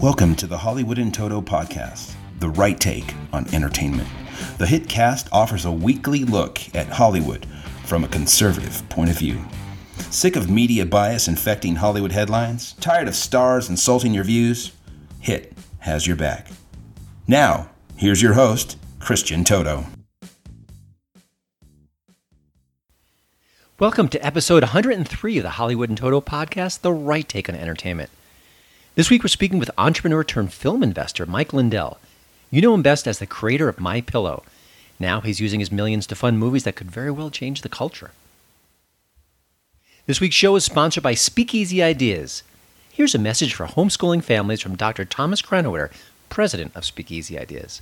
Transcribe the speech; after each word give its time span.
Welcome 0.00 0.36
to 0.36 0.46
the 0.46 0.58
Hollywood 0.58 0.98
in 0.98 1.10
Toto 1.10 1.40
podcast, 1.40 2.14
the 2.38 2.50
right 2.50 2.78
take 2.78 3.14
on 3.32 3.52
entertainment. 3.52 4.08
The 4.56 4.66
hit 4.68 4.88
cast 4.88 5.26
offers 5.32 5.64
a 5.64 5.72
weekly 5.72 6.22
look 6.22 6.60
at 6.72 6.86
Hollywood 6.86 7.44
from 7.84 8.04
a 8.04 8.08
conservative 8.08 8.88
point 8.90 9.10
of 9.10 9.18
view. 9.18 9.44
Sick 10.10 10.36
of 10.36 10.48
media 10.48 10.86
bias 10.86 11.26
infecting 11.26 11.74
Hollywood 11.74 12.12
headlines? 12.12 12.74
Tired 12.74 13.08
of 13.08 13.16
stars 13.16 13.68
insulting 13.68 14.14
your 14.14 14.22
views? 14.22 14.70
Hit 15.18 15.52
has 15.80 16.06
your 16.06 16.14
back. 16.14 16.46
Now, 17.26 17.68
here's 17.96 18.22
your 18.22 18.34
host, 18.34 18.76
Christian 19.00 19.42
Toto. 19.42 19.84
Welcome 23.80 24.08
to 24.10 24.24
episode 24.24 24.62
103 24.62 25.38
of 25.38 25.42
the 25.42 25.50
Hollywood 25.50 25.90
in 25.90 25.96
Toto 25.96 26.20
podcast, 26.20 26.82
The 26.82 26.92
Right 26.92 27.28
Take 27.28 27.48
on 27.48 27.56
Entertainment. 27.56 28.10
This 28.98 29.10
week 29.10 29.22
we're 29.22 29.28
speaking 29.28 29.60
with 29.60 29.70
entrepreneur 29.78 30.24
turned 30.24 30.52
film 30.52 30.82
investor 30.82 31.24
Mike 31.24 31.52
Lindell. 31.52 32.00
You 32.50 32.60
know 32.60 32.74
him 32.74 32.82
best 32.82 33.06
as 33.06 33.20
the 33.20 33.28
creator 33.28 33.68
of 33.68 33.78
My 33.78 34.00
Pillow. 34.00 34.42
Now 34.98 35.20
he's 35.20 35.38
using 35.38 35.60
his 35.60 35.70
millions 35.70 36.04
to 36.08 36.16
fund 36.16 36.40
movies 36.40 36.64
that 36.64 36.74
could 36.74 36.90
very 36.90 37.12
well 37.12 37.30
change 37.30 37.62
the 37.62 37.68
culture. 37.68 38.10
This 40.06 40.20
week's 40.20 40.34
show 40.34 40.56
is 40.56 40.64
sponsored 40.64 41.04
by 41.04 41.14
Speakeasy 41.14 41.80
Ideas. 41.80 42.42
Here's 42.90 43.14
a 43.14 43.20
message 43.20 43.54
for 43.54 43.66
homeschooling 43.66 44.24
families 44.24 44.60
from 44.60 44.74
Dr. 44.74 45.04
Thomas 45.04 45.42
Krannawitter, 45.42 45.92
president 46.28 46.72
of 46.74 46.84
Speakeasy 46.84 47.38
Ideas. 47.38 47.80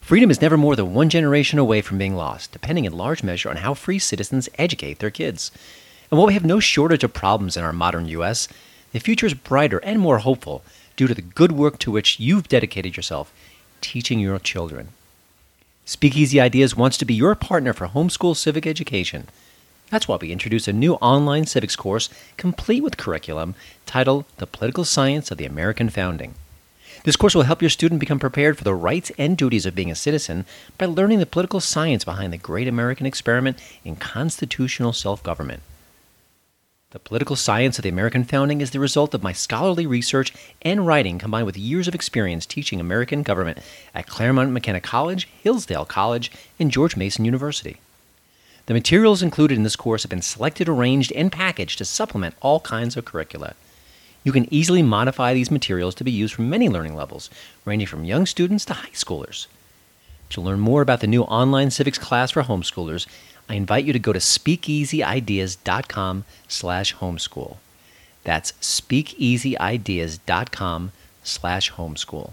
Freedom 0.00 0.30
is 0.30 0.40
never 0.40 0.56
more 0.56 0.74
than 0.74 0.94
one 0.94 1.10
generation 1.10 1.58
away 1.58 1.82
from 1.82 1.98
being 1.98 2.16
lost, 2.16 2.50
depending 2.50 2.86
in 2.86 2.96
large 2.96 3.22
measure 3.22 3.50
on 3.50 3.56
how 3.56 3.74
free 3.74 3.98
citizens 3.98 4.48
educate 4.56 5.00
their 5.00 5.10
kids. 5.10 5.50
And 6.10 6.16
while 6.16 6.28
we 6.28 6.32
have 6.32 6.46
no 6.46 6.60
shortage 6.60 7.04
of 7.04 7.12
problems 7.12 7.58
in 7.58 7.62
our 7.62 7.74
modern 7.74 8.08
U.S., 8.08 8.48
the 8.96 9.00
future 9.00 9.26
is 9.26 9.34
brighter 9.34 9.76
and 9.84 10.00
more 10.00 10.20
hopeful 10.20 10.64
due 10.96 11.06
to 11.06 11.12
the 11.12 11.20
good 11.20 11.52
work 11.52 11.78
to 11.78 11.90
which 11.90 12.18
you've 12.18 12.48
dedicated 12.48 12.96
yourself 12.96 13.30
teaching 13.82 14.18
your 14.18 14.38
children. 14.38 14.88
Speakeasy 15.84 16.40
Ideas 16.40 16.74
wants 16.74 16.96
to 16.96 17.04
be 17.04 17.12
your 17.12 17.34
partner 17.34 17.74
for 17.74 17.88
homeschool 17.88 18.34
civic 18.34 18.66
education. 18.66 19.28
That's 19.90 20.08
why 20.08 20.16
we 20.16 20.32
introduce 20.32 20.66
a 20.66 20.72
new 20.72 20.94
online 20.94 21.44
civics 21.44 21.76
course 21.76 22.08
complete 22.38 22.82
with 22.82 22.96
curriculum 22.96 23.54
titled 23.84 24.24
The 24.38 24.46
Political 24.46 24.86
Science 24.86 25.30
of 25.30 25.36
the 25.36 25.44
American 25.44 25.90
Founding. 25.90 26.34
This 27.04 27.16
course 27.16 27.34
will 27.34 27.42
help 27.42 27.60
your 27.60 27.68
student 27.68 28.00
become 28.00 28.18
prepared 28.18 28.56
for 28.56 28.64
the 28.64 28.74
rights 28.74 29.12
and 29.18 29.36
duties 29.36 29.66
of 29.66 29.74
being 29.74 29.90
a 29.90 29.94
citizen 29.94 30.46
by 30.78 30.86
learning 30.86 31.18
the 31.18 31.26
political 31.26 31.60
science 31.60 32.02
behind 32.02 32.32
the 32.32 32.38
great 32.38 32.66
American 32.66 33.04
experiment 33.04 33.58
in 33.84 33.96
constitutional 33.96 34.94
self 34.94 35.22
government. 35.22 35.62
The 36.96 37.00
political 37.00 37.36
science 37.36 37.78
of 37.78 37.82
the 37.82 37.90
American 37.90 38.24
founding 38.24 38.62
is 38.62 38.70
the 38.70 38.80
result 38.80 39.12
of 39.12 39.22
my 39.22 39.34
scholarly 39.34 39.86
research 39.86 40.32
and 40.62 40.86
writing 40.86 41.18
combined 41.18 41.44
with 41.44 41.58
years 41.58 41.86
of 41.86 41.94
experience 41.94 42.46
teaching 42.46 42.80
American 42.80 43.22
government 43.22 43.58
at 43.94 44.06
Claremont 44.06 44.50
McKenna 44.52 44.80
College, 44.80 45.28
Hillsdale 45.42 45.84
College, 45.84 46.32
and 46.58 46.70
George 46.70 46.96
Mason 46.96 47.26
University. 47.26 47.80
The 48.64 48.72
materials 48.72 49.22
included 49.22 49.58
in 49.58 49.62
this 49.62 49.76
course 49.76 50.04
have 50.04 50.10
been 50.10 50.22
selected, 50.22 50.70
arranged, 50.70 51.12
and 51.12 51.30
packaged 51.30 51.76
to 51.76 51.84
supplement 51.84 52.34
all 52.40 52.60
kinds 52.60 52.96
of 52.96 53.04
curricula. 53.04 53.52
You 54.24 54.32
can 54.32 54.50
easily 54.50 54.82
modify 54.82 55.34
these 55.34 55.50
materials 55.50 55.94
to 55.96 56.04
be 56.04 56.10
used 56.10 56.32
for 56.32 56.42
many 56.42 56.70
learning 56.70 56.96
levels, 56.96 57.28
ranging 57.66 57.88
from 57.88 58.06
young 58.06 58.24
students 58.24 58.64
to 58.64 58.72
high 58.72 58.88
schoolers. 58.94 59.48
To 60.30 60.40
learn 60.40 60.60
more 60.60 60.80
about 60.80 61.00
the 61.00 61.06
new 61.06 61.24
online 61.24 61.70
civics 61.70 61.98
class 61.98 62.30
for 62.30 62.42
homeschoolers, 62.42 63.06
I 63.48 63.54
invite 63.54 63.84
you 63.84 63.92
to 63.92 63.98
go 63.98 64.12
to 64.12 64.18
speakeasyideas.com 64.18 66.24
slash 66.48 66.94
homeschool. 66.96 67.58
That's 68.24 68.52
speakeasyideas.com 68.52 70.92
slash 71.22 71.72
homeschool. 71.72 72.32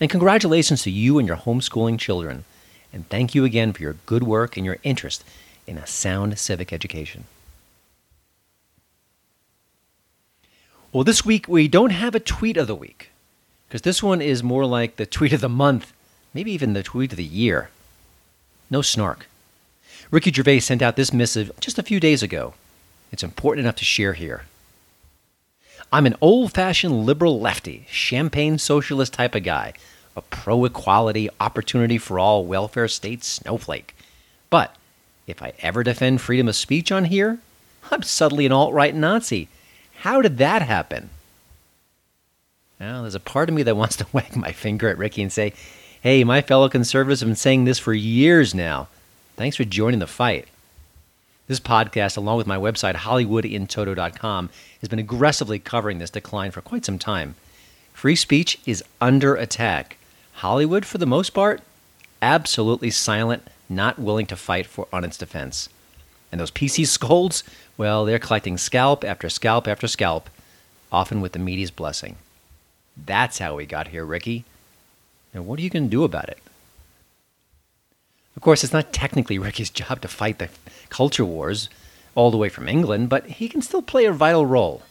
And 0.00 0.10
congratulations 0.10 0.82
to 0.82 0.90
you 0.90 1.18
and 1.18 1.28
your 1.28 1.36
homeschooling 1.36 1.98
children. 1.98 2.44
And 2.92 3.08
thank 3.08 3.34
you 3.34 3.44
again 3.44 3.72
for 3.72 3.82
your 3.82 3.96
good 4.06 4.22
work 4.22 4.56
and 4.56 4.64
your 4.66 4.78
interest 4.82 5.24
in 5.66 5.78
a 5.78 5.86
sound 5.86 6.38
civic 6.38 6.72
education. 6.72 7.24
Well, 10.92 11.04
this 11.04 11.24
week 11.24 11.48
we 11.48 11.68
don't 11.68 11.90
have 11.90 12.14
a 12.14 12.20
tweet 12.20 12.56
of 12.56 12.66
the 12.66 12.74
week 12.74 13.10
because 13.68 13.82
this 13.82 14.02
one 14.02 14.20
is 14.20 14.42
more 14.42 14.66
like 14.66 14.96
the 14.96 15.06
tweet 15.06 15.32
of 15.32 15.40
the 15.40 15.48
month, 15.48 15.92
maybe 16.34 16.52
even 16.52 16.74
the 16.74 16.82
tweet 16.82 17.12
of 17.12 17.16
the 17.16 17.24
year. 17.24 17.70
No 18.70 18.82
snark. 18.82 19.26
Ricky 20.12 20.30
Gervais 20.30 20.60
sent 20.60 20.82
out 20.82 20.94
this 20.94 21.12
missive 21.12 21.50
just 21.58 21.78
a 21.78 21.82
few 21.82 21.98
days 21.98 22.22
ago. 22.22 22.54
It's 23.10 23.24
important 23.24 23.64
enough 23.64 23.74
to 23.76 23.84
share 23.84 24.12
here. 24.12 24.44
I'm 25.92 26.06
an 26.06 26.14
old 26.20 26.52
fashioned 26.52 27.04
liberal 27.04 27.40
lefty, 27.40 27.86
champagne 27.90 28.58
socialist 28.58 29.14
type 29.14 29.34
of 29.34 29.42
guy, 29.42 29.72
a 30.16 30.22
pro 30.22 30.64
equality, 30.64 31.28
opportunity 31.40 31.98
for 31.98 32.20
all 32.20 32.44
welfare 32.44 32.86
state 32.86 33.24
snowflake. 33.24 33.96
But 34.48 34.76
if 35.26 35.42
I 35.42 35.54
ever 35.58 35.82
defend 35.82 36.20
freedom 36.20 36.46
of 36.46 36.54
speech 36.54 36.92
on 36.92 37.06
here, 37.06 37.38
I'm 37.90 38.04
suddenly 38.04 38.46
an 38.46 38.52
alt 38.52 38.72
right 38.72 38.94
Nazi 38.94 39.48
how 40.02 40.20
did 40.20 40.38
that 40.38 40.62
happen? 40.62 41.10
Well, 42.80 43.02
there's 43.02 43.14
a 43.14 43.20
part 43.20 43.48
of 43.48 43.54
me 43.54 43.62
that 43.62 43.76
wants 43.76 43.94
to 43.96 44.06
wag 44.12 44.34
my 44.34 44.50
finger 44.50 44.88
at 44.88 44.98
Ricky 44.98 45.22
and 45.22 45.32
say, 45.32 45.52
hey, 46.00 46.24
my 46.24 46.42
fellow 46.42 46.68
conservatives 46.68 47.20
have 47.20 47.28
been 47.28 47.36
saying 47.36 47.64
this 47.64 47.78
for 47.78 47.94
years 47.94 48.52
now. 48.52 48.88
Thanks 49.42 49.56
for 49.56 49.64
joining 49.64 49.98
the 49.98 50.06
fight. 50.06 50.46
This 51.48 51.58
podcast, 51.58 52.16
along 52.16 52.36
with 52.36 52.46
my 52.46 52.56
website, 52.56 52.94
HollywoodInToto.com, 52.94 54.50
has 54.80 54.88
been 54.88 55.00
aggressively 55.00 55.58
covering 55.58 55.98
this 55.98 56.10
decline 56.10 56.52
for 56.52 56.60
quite 56.60 56.84
some 56.84 56.96
time. 56.96 57.34
Free 57.92 58.14
speech 58.14 58.60
is 58.66 58.84
under 59.00 59.34
attack. 59.34 59.96
Hollywood, 60.34 60.86
for 60.86 60.98
the 60.98 61.06
most 61.06 61.30
part, 61.30 61.60
absolutely 62.22 62.90
silent, 62.90 63.48
not 63.68 63.98
willing 63.98 64.26
to 64.26 64.36
fight 64.36 64.64
for 64.64 64.86
on 64.92 65.02
its 65.02 65.18
defense. 65.18 65.68
And 66.30 66.40
those 66.40 66.52
PC 66.52 66.86
scolds, 66.86 67.42
well, 67.76 68.04
they're 68.04 68.20
collecting 68.20 68.56
scalp 68.56 69.02
after 69.02 69.28
scalp 69.28 69.66
after 69.66 69.88
scalp, 69.88 70.30
often 70.92 71.20
with 71.20 71.32
the 71.32 71.40
media's 71.40 71.72
blessing. 71.72 72.14
That's 72.96 73.38
how 73.38 73.56
we 73.56 73.66
got 73.66 73.88
here, 73.88 74.04
Ricky. 74.04 74.44
And 75.34 75.48
what 75.48 75.58
are 75.58 75.62
you 75.62 75.70
going 75.70 75.86
to 75.86 75.90
do 75.90 76.04
about 76.04 76.28
it? 76.28 76.38
Of 78.36 78.42
course, 78.42 78.64
it's 78.64 78.72
not 78.72 78.92
technically 78.92 79.38
Ricky's 79.38 79.70
job 79.70 80.00
to 80.00 80.08
fight 80.08 80.38
the 80.38 80.48
culture 80.88 81.24
wars 81.24 81.68
all 82.14 82.30
the 82.30 82.36
way 82.36 82.48
from 82.48 82.68
England, 82.68 83.08
but 83.08 83.26
he 83.26 83.48
can 83.48 83.62
still 83.62 83.82
play 83.82 84.04
a 84.04 84.12
vital 84.12 84.46
role. 84.46 84.82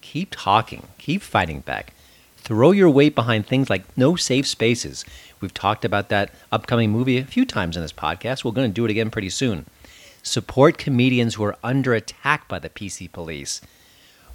Keep 0.00 0.28
talking, 0.32 0.88
keep 0.98 1.22
fighting 1.22 1.60
back. 1.60 1.92
Throw 2.38 2.70
your 2.70 2.88
weight 2.88 3.14
behind 3.14 3.46
things 3.46 3.68
like 3.68 3.84
no 3.96 4.16
safe 4.16 4.46
spaces. 4.46 5.04
We've 5.40 5.52
talked 5.52 5.84
about 5.84 6.08
that 6.08 6.32
upcoming 6.50 6.90
movie 6.90 7.18
a 7.18 7.24
few 7.24 7.44
times 7.44 7.76
in 7.76 7.82
this 7.82 7.92
podcast. 7.92 8.44
We're 8.44 8.52
going 8.52 8.70
to 8.70 8.74
do 8.74 8.84
it 8.84 8.90
again 8.90 9.10
pretty 9.10 9.30
soon 9.30 9.66
support 10.22 10.78
comedians 10.78 11.34
who 11.34 11.44
are 11.44 11.56
under 11.62 11.94
attack 11.94 12.46
by 12.48 12.58
the 12.58 12.68
PC 12.68 13.10
police. 13.10 13.60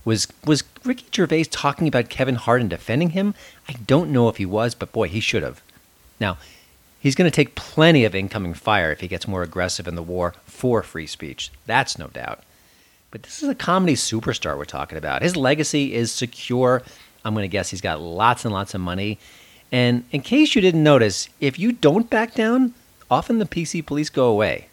Was 0.06 0.28
was 0.44 0.64
Ricky 0.84 1.06
Gervais 1.14 1.46
talking 1.46 1.88
about 1.88 2.10
Kevin 2.10 2.36
Hart 2.36 2.62
and 2.62 2.70
defending 2.70 3.12
him? 3.12 3.36
I 3.70 3.74
don't 3.86 4.12
know 4.12 4.28
if 4.28 4.38
he 4.38 4.46
was, 4.46 4.76
but 4.76 4.92
boy, 4.92 5.08
he 5.08 5.20
should 5.20 5.44
have. 5.44 5.62
Now, 6.20 6.38
he's 7.04 7.16
going 7.16 7.30
to 7.30 7.36
take 7.36 7.54
plenty 7.54 8.06
of 8.06 8.16
incoming 8.16 8.54
fire 8.54 8.92
if 8.92 9.02
he 9.02 9.10
gets 9.10 9.28
more 9.28 9.44
aggressive 9.44 9.88
in 9.88 9.96
the 9.96 10.02
war 10.02 10.34
for 10.46 10.82
free 10.82 11.06
speech. 11.06 11.52
That's 11.66 12.00
no 12.00 12.08
doubt. 12.08 12.40
But 13.12 13.24
this 13.24 13.44
is 13.44 13.50
a 13.50 13.56
comedy 13.56 13.94
superstar 13.94 14.58
we're 14.58 14.66
talking 14.66 14.98
about. 14.98 15.22
His 15.22 15.36
legacy 15.36 15.94
is 15.94 16.12
secure. 16.12 16.82
I'm 17.24 17.36
going 17.36 17.44
to 17.44 17.50
guess 17.50 17.70
he's 17.70 17.82
got 17.82 18.02
lots 18.02 18.46
and 18.46 18.54
lots 18.54 18.74
of 18.74 18.82
money. 18.82 19.20
And 19.70 20.06
in 20.12 20.22
case 20.22 20.56
you 20.56 20.62
didn't 20.62 20.82
notice, 20.82 21.28
if 21.42 21.60
you 21.60 21.74
don't 21.74 22.10
back 22.10 22.34
down, 22.34 22.74
often 23.12 23.38
the 23.38 23.46
PC 23.46 23.86
police 23.86 24.10
go 24.10 24.28
away. 24.28 24.70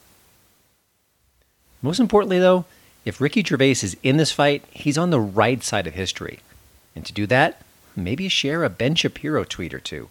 Most 1.83 1.99
importantly, 1.99 2.39
though, 2.39 2.65
if 3.05 3.21
Ricky 3.21 3.43
Gervais 3.43 3.71
is 3.71 3.97
in 4.03 4.19
this 4.19 4.31
fight, 4.31 4.63
he's 4.71 4.99
on 4.99 5.11
the 5.11 5.21
right 5.21 5.65
side 5.65 5.87
of 5.87 5.95
history. 5.95 6.39
And 6.95 7.05
to 7.07 7.13
do 7.13 7.27
that, 7.27 7.63
maybe 7.97 8.29
share 8.29 8.63
a 8.63 8.71
Ben 8.71 8.95
Shapiro 8.95 9.43
tweet 9.45 9.75
or 9.75 9.81
two. 9.81 10.09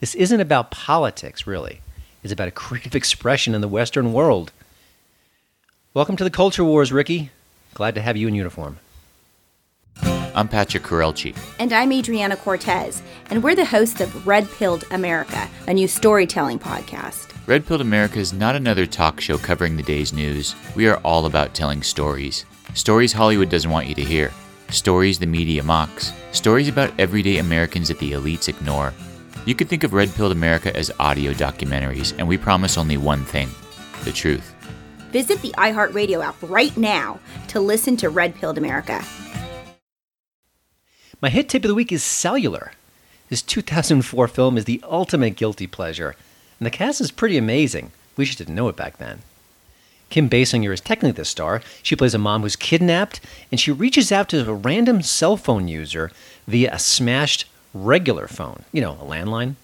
This 0.00 0.14
isn't 0.14 0.40
about 0.40 0.70
politics, 0.70 1.46
really. 1.46 1.80
It's 2.22 2.32
about 2.32 2.48
a 2.48 2.52
creative 2.52 2.94
expression 2.94 3.54
in 3.54 3.60
the 3.60 3.68
Western 3.68 4.12
world. 4.12 4.52
Welcome 5.94 6.16
to 6.16 6.24
the 6.24 6.30
Culture 6.30 6.64
Wars, 6.64 6.92
Ricky. 6.92 7.30
Glad 7.74 7.94
to 7.94 8.02
have 8.02 8.16
you 8.16 8.28
in 8.28 8.34
uniform. 8.34 8.78
I'm 10.02 10.48
Patrick 10.48 10.82
Courrielche. 10.82 11.36
And 11.60 11.72
I'm 11.72 11.90
Adryana 11.90 12.36
Cortez, 12.36 13.02
and 13.30 13.42
we're 13.42 13.54
the 13.54 13.64
hosts 13.64 14.00
of 14.00 14.26
Red 14.26 14.50
Pilled 14.50 14.84
America, 14.90 15.48
a 15.68 15.74
new 15.74 15.86
storytelling 15.86 16.58
podcast. 16.58 17.32
Red 17.46 17.64
Pilled 17.64 17.80
America 17.80 18.18
is 18.18 18.32
not 18.32 18.56
another 18.56 18.86
talk 18.86 19.20
show 19.20 19.38
covering 19.38 19.76
the 19.76 19.82
day's 19.84 20.12
news. 20.12 20.56
We 20.74 20.88
are 20.88 20.96
all 20.98 21.26
about 21.26 21.54
telling 21.54 21.84
stories. 21.84 22.44
Stories 22.74 23.12
Hollywood 23.12 23.48
doesn't 23.48 23.70
want 23.70 23.86
you 23.86 23.94
to 23.94 24.02
hear. 24.04 24.32
Stories 24.70 25.20
the 25.20 25.26
media 25.26 25.62
mocks. 25.62 26.12
Stories 26.32 26.68
about 26.68 26.92
everyday 26.98 27.38
Americans 27.38 27.86
that 27.88 28.00
the 28.00 28.12
elites 28.12 28.48
ignore. 28.48 28.92
You 29.46 29.54
can 29.54 29.66
think 29.66 29.84
of 29.84 29.92
Red 29.92 30.14
Pilled 30.14 30.32
America 30.32 30.74
as 30.74 30.90
audio 30.98 31.32
documentaries, 31.34 32.14
and 32.16 32.26
we 32.26 32.38
promise 32.38 32.78
only 32.78 32.96
one 32.96 33.24
thing 33.24 33.50
the 34.04 34.12
truth. 34.12 34.54
Visit 35.12 35.42
the 35.42 35.52
iHeartRadio 35.52 36.24
app 36.24 36.36
right 36.42 36.74
now 36.78 37.20
to 37.48 37.60
listen 37.60 37.96
to 37.98 38.08
Red 38.08 38.34
Pilled 38.34 38.56
America. 38.56 39.04
My 41.20 41.28
hit 41.28 41.50
tip 41.50 41.64
of 41.64 41.68
the 41.68 41.74
week 41.74 41.92
is 41.92 42.02
Cellular. 42.02 42.72
This 43.28 43.42
2004 43.42 44.28
film 44.28 44.56
is 44.56 44.64
the 44.64 44.82
ultimate 44.82 45.36
guilty 45.36 45.66
pleasure, 45.66 46.16
and 46.58 46.66
the 46.66 46.70
cast 46.70 47.02
is 47.02 47.10
pretty 47.10 47.36
amazing. 47.36 47.92
We 48.16 48.24
just 48.24 48.38
didn't 48.38 48.54
know 48.54 48.68
it 48.68 48.76
back 48.76 48.96
then. 48.96 49.20
Kim 50.08 50.30
Basinger 50.30 50.72
is 50.72 50.80
technically 50.80 51.12
the 51.12 51.24
star. 51.24 51.60
She 51.82 51.96
plays 51.96 52.14
a 52.14 52.18
mom 52.18 52.42
who's 52.42 52.56
kidnapped, 52.56 53.20
and 53.50 53.60
she 53.60 53.72
reaches 53.72 54.10
out 54.10 54.30
to 54.30 54.48
a 54.48 54.54
random 54.54 55.02
cell 55.02 55.36
phone 55.36 55.68
user 55.68 56.10
via 56.46 56.72
a 56.72 56.78
smashed 56.78 57.46
regular 57.74 58.28
phone. 58.28 58.64
You 58.72 58.80
know, 58.80 58.92
a 58.92 59.04
landline. 59.04 59.56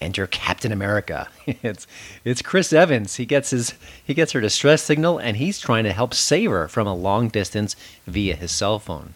Enter 0.00 0.26
Captain 0.26 0.72
America. 0.72 1.28
it's 1.46 1.86
it's 2.24 2.42
Chris 2.42 2.72
Evans. 2.72 3.16
He 3.16 3.26
gets 3.26 3.50
his 3.50 3.74
he 4.04 4.14
gets 4.14 4.32
her 4.32 4.40
distress 4.40 4.82
signal, 4.82 5.18
and 5.18 5.36
he's 5.36 5.60
trying 5.60 5.84
to 5.84 5.92
help 5.92 6.14
save 6.14 6.50
her 6.50 6.68
from 6.68 6.86
a 6.86 6.94
long 6.94 7.28
distance 7.28 7.76
via 8.06 8.36
his 8.36 8.50
cell 8.50 8.78
phone. 8.78 9.14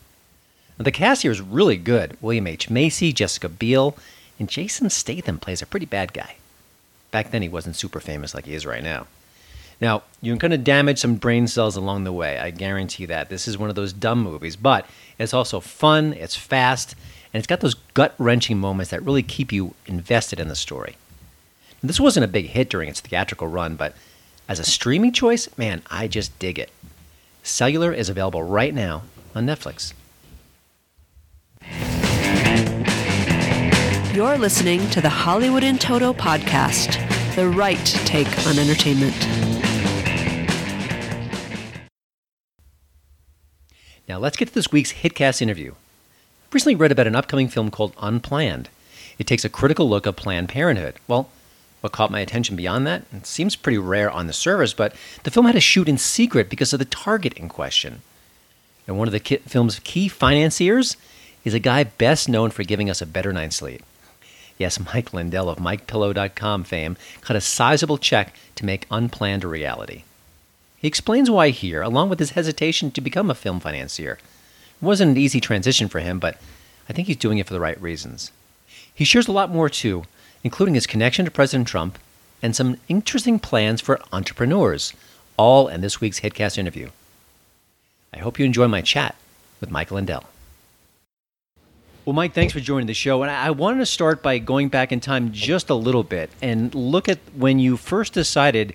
Now, 0.79 0.85
the 0.85 0.93
cast 0.93 1.23
here 1.23 1.31
is 1.31 1.41
really 1.41 1.77
good. 1.77 2.17
William 2.21 2.47
H 2.47 2.69
Macy, 2.69 3.13
Jessica 3.13 3.49
Biel, 3.49 3.97
and 4.39 4.49
Jason 4.49 4.91
Statham 4.91 5.39
plays 5.39 5.63
a 5.63 5.67
pretty 5.67 5.87
bad 5.87 6.13
guy. 6.13 6.37
Back 7.11 7.31
then, 7.31 7.43
he 7.43 7.49
wasn't 7.49 7.77
super 7.77 8.01
famous 8.01 8.35
like 8.35 8.47
he 8.47 8.55
is 8.55 8.67
right 8.67 8.83
now. 8.83 9.07
Now, 9.81 10.03
you're 10.21 10.37
going 10.37 10.53
to 10.53 10.59
damage 10.59 10.99
some 10.99 11.17
brain 11.17 11.47
cells 11.47 11.77
along 11.77 12.05
the 12.05 12.13
way. 12.13 12.39
I 12.39 12.51
guarantee 12.51 13.05
that. 13.07 13.29
This 13.29 13.49
is 13.49 13.59
one 13.59 13.69
of 13.69 13.75
those 13.75 13.93
dumb 13.93 14.23
movies, 14.23 14.57
but 14.57 14.87
it's 15.19 15.35
also 15.35 15.61
fun, 15.61 16.13
it's 16.13 16.37
fast, 16.37 16.95
and 17.33 17.41
it's 17.41 17.47
got 17.47 17.61
those 17.61 17.75
gut 17.95 18.15
wrenching 18.19 18.59
moments 18.59 18.91
that 18.91 19.03
really 19.03 19.23
keep 19.23 19.53
you 19.53 19.75
invested 19.87 20.39
in 20.39 20.49
the 20.49 20.57
story. 20.57 20.97
This 21.83 21.99
wasn't 21.99 22.25
a 22.25 22.29
big 22.29 22.47
hit 22.47 22.71
during 22.71 22.89
its 22.89 23.01
theatrical 23.01 23.49
run, 23.49 23.75
but 23.75 23.95
as 24.49 24.59
a 24.59 24.65
streaming 24.65 25.13
choice, 25.13 25.49
man, 25.57 25.83
I 25.91 26.07
just 26.07 26.39
dig 26.39 26.59
it. 26.59 26.71
Cellular 27.43 27.93
is 27.93 28.09
available 28.09 28.43
right 28.43 28.75
now 28.75 29.03
on 29.35 29.47
Netflix. 29.47 29.93
You're 34.15 34.37
listening 34.37 34.89
to 34.91 35.01
the 35.01 35.09
Hollywood 35.09 35.65
in 35.65 35.79
Toto 35.79 36.13
podcast, 36.13 36.95
the 37.35 37.49
right 37.49 37.85
take 38.05 38.29
on 38.47 38.59
entertainment. 38.59 39.17
Now 44.07 44.19
let's 44.19 44.37
get 44.37 44.49
to 44.49 44.55
this 44.55 44.71
week's 44.71 44.93
Hitcast 44.93 45.41
interview. 45.41 45.75
Recently 46.53 46.75
read 46.75 46.93
about 46.93 47.07
an 47.07 47.17
upcoming 47.17 47.49
film 47.49 47.71
called 47.71 47.95
Unplanned. 47.99 48.69
It 49.19 49.27
takes 49.27 49.45
a 49.45 49.49
critical 49.49 49.89
look 49.89 50.07
at 50.07 50.17
Planned 50.17 50.51
Parenthood. 50.51 50.97
Well, 51.09 51.31
what 51.81 51.95
caught 51.95 52.11
my 52.11 52.21
attention 52.21 52.57
beyond 52.57 52.87
that? 52.87 53.05
It 53.11 53.27
seems 53.27 53.57
pretty 53.57 53.79
rare 53.79 54.11
on 54.11 54.27
the 54.27 54.35
surface, 54.35 54.75
but 54.75 54.95
the 55.25 55.31
film 55.31 55.47
had 55.47 55.55
to 55.55 55.61
shoot 55.61 55.89
in 55.89 55.97
secret 55.97 56.51
because 56.51 56.75
of 56.75 56.79
the 56.79 56.85
target 56.85 57.33
in 57.35 57.49
question. 57.49 58.03
And 58.87 58.99
one 58.99 59.09
of 59.09 59.13
the 59.13 59.39
film's 59.47 59.79
key 59.79 60.09
financiers 60.09 60.99
is 61.43 61.55
a 61.55 61.59
guy 61.59 61.85
best 61.85 62.29
known 62.29 62.51
for 62.51 62.65
giving 62.65 62.91
us 62.91 63.01
a 63.01 63.07
better 63.07 63.33
night's 63.33 63.57
sleep. 63.57 63.83
Yes, 64.59 64.79
Mike 64.79 65.15
Lindell 65.15 65.49
of 65.49 65.59
MyPillow.com 65.59 66.65
fame 66.65 66.99
cut 67.23 67.35
a 67.35 67.41
sizable 67.41 67.97
check 67.97 68.35
to 68.57 68.67
make 68.67 68.87
Unplanned 68.91 69.43
a 69.43 69.49
reality. 69.49 70.05
He 70.77 70.89
explains 70.89 71.31
why 71.31 71.49
here, 71.49 71.81
along 71.81 72.11
with 72.11 72.19
his 72.19 72.33
hesitation 72.33 72.91
to 72.91 73.01
become 73.01 73.31
a 73.31 73.35
film 73.35 73.59
financier. 73.59 74.19
Wasn't 74.83 75.13
an 75.13 75.17
easy 75.17 75.41
transition 75.41 75.89
for 75.89 76.01
him, 76.01 76.19
but 76.19 76.37
I 76.89 76.93
think 76.93 77.07
he's 77.07 77.17
doing 77.17 77.39
it 77.39 77.47
for 77.47 77.55
the 77.55 77.61
right 77.61 77.81
reasons. 77.81 78.33
He 78.93 79.05
shares 79.05 79.29
a 79.29 79.33
lot 79.33 79.49
more 79.49 79.71
too, 79.71 80.05
including 80.43 80.75
his 80.75 80.89
connection 80.89 81.25
to 81.25 81.31
President 81.31 81.69
Trump 81.69 81.99
and 82.43 82.57
some 82.57 82.77
interesting 82.89 83.39
plans 83.39 83.81
for 83.81 84.01
entrepreneurs, 84.13 84.93
all 85.37 85.69
in 85.69 85.81
this 85.81 86.01
week's 86.01 86.21
Hitcast 86.21 86.59
interview. 86.59 86.91
I 88.13 88.19
hope 88.19 88.39
you 88.39 88.45
enjoy 88.45 88.67
my 88.67 88.83
chat 88.83 89.15
with 89.61 89.71
Mike 89.71 89.93
Lindell. 89.93 90.25
Well, 92.05 92.15
Mike, 92.15 92.35
thanks 92.35 92.53
for 92.53 92.59
joining 92.59 92.89
the 92.89 92.95
show. 92.95 93.23
And 93.23 93.31
I 93.31 93.53
wanted 93.53 93.79
to 93.79 93.87
start 93.87 94.25
by 94.25 94.39
going 94.39 94.69
back 94.69 94.91
in 94.91 94.99
time 94.99 95.31
just 95.31 95.71
a 95.71 95.75
little 95.75 96.03
bit 96.03 96.31
and 96.43 96.75
look 96.75 97.09
at 97.09 97.21
when 97.37 97.61
you 97.61 97.77
first 97.77 98.13
decided 98.13 98.75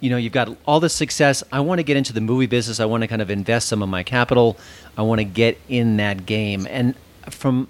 you 0.00 0.10
know, 0.10 0.16
you've 0.16 0.32
got 0.32 0.56
all 0.66 0.80
this 0.80 0.94
success. 0.94 1.42
I 1.50 1.60
want 1.60 1.78
to 1.78 1.82
get 1.82 1.96
into 1.96 2.12
the 2.12 2.20
movie 2.20 2.46
business. 2.46 2.80
I 2.80 2.84
want 2.84 3.02
to 3.02 3.06
kind 3.08 3.22
of 3.22 3.30
invest 3.30 3.68
some 3.68 3.82
of 3.82 3.88
my 3.88 4.02
capital. 4.02 4.56
I 4.96 5.02
want 5.02 5.20
to 5.20 5.24
get 5.24 5.58
in 5.68 5.96
that 5.96 6.26
game. 6.26 6.66
And 6.70 6.94
from 7.30 7.68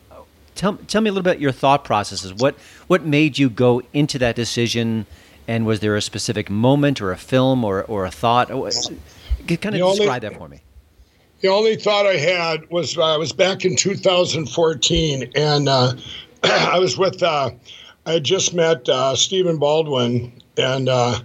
tell 0.54 0.74
tell 0.88 1.00
me 1.00 1.08
a 1.08 1.12
little 1.12 1.24
bit 1.24 1.40
your 1.40 1.52
thought 1.52 1.84
processes. 1.84 2.34
What 2.34 2.56
what 2.86 3.04
made 3.04 3.38
you 3.38 3.48
go 3.48 3.82
into 3.92 4.18
that 4.18 4.36
decision? 4.36 5.06
And 5.46 5.64
was 5.64 5.80
there 5.80 5.96
a 5.96 6.02
specific 6.02 6.50
moment 6.50 7.00
or 7.00 7.10
a 7.10 7.16
film 7.16 7.64
or, 7.64 7.82
or 7.84 8.04
a 8.04 8.10
thought? 8.10 8.48
Kind 8.48 8.60
of 8.60 9.80
only, 9.80 9.96
describe 9.96 10.20
that 10.20 10.36
for 10.36 10.46
me. 10.46 10.60
The 11.40 11.48
only 11.48 11.76
thought 11.76 12.04
I 12.06 12.18
had 12.18 12.68
was 12.70 12.98
uh, 12.98 13.14
I 13.14 13.16
was 13.16 13.32
back 13.32 13.64
in 13.64 13.74
2014, 13.74 15.32
and 15.34 15.68
uh, 15.68 15.94
I 16.42 16.78
was 16.78 16.98
with 16.98 17.22
uh, 17.22 17.50
I 18.04 18.12
had 18.12 18.24
just 18.24 18.52
met 18.54 18.88
uh, 18.88 19.16
Stephen 19.16 19.58
Baldwin, 19.58 20.32
and 20.58 20.88
uh, 20.88 21.18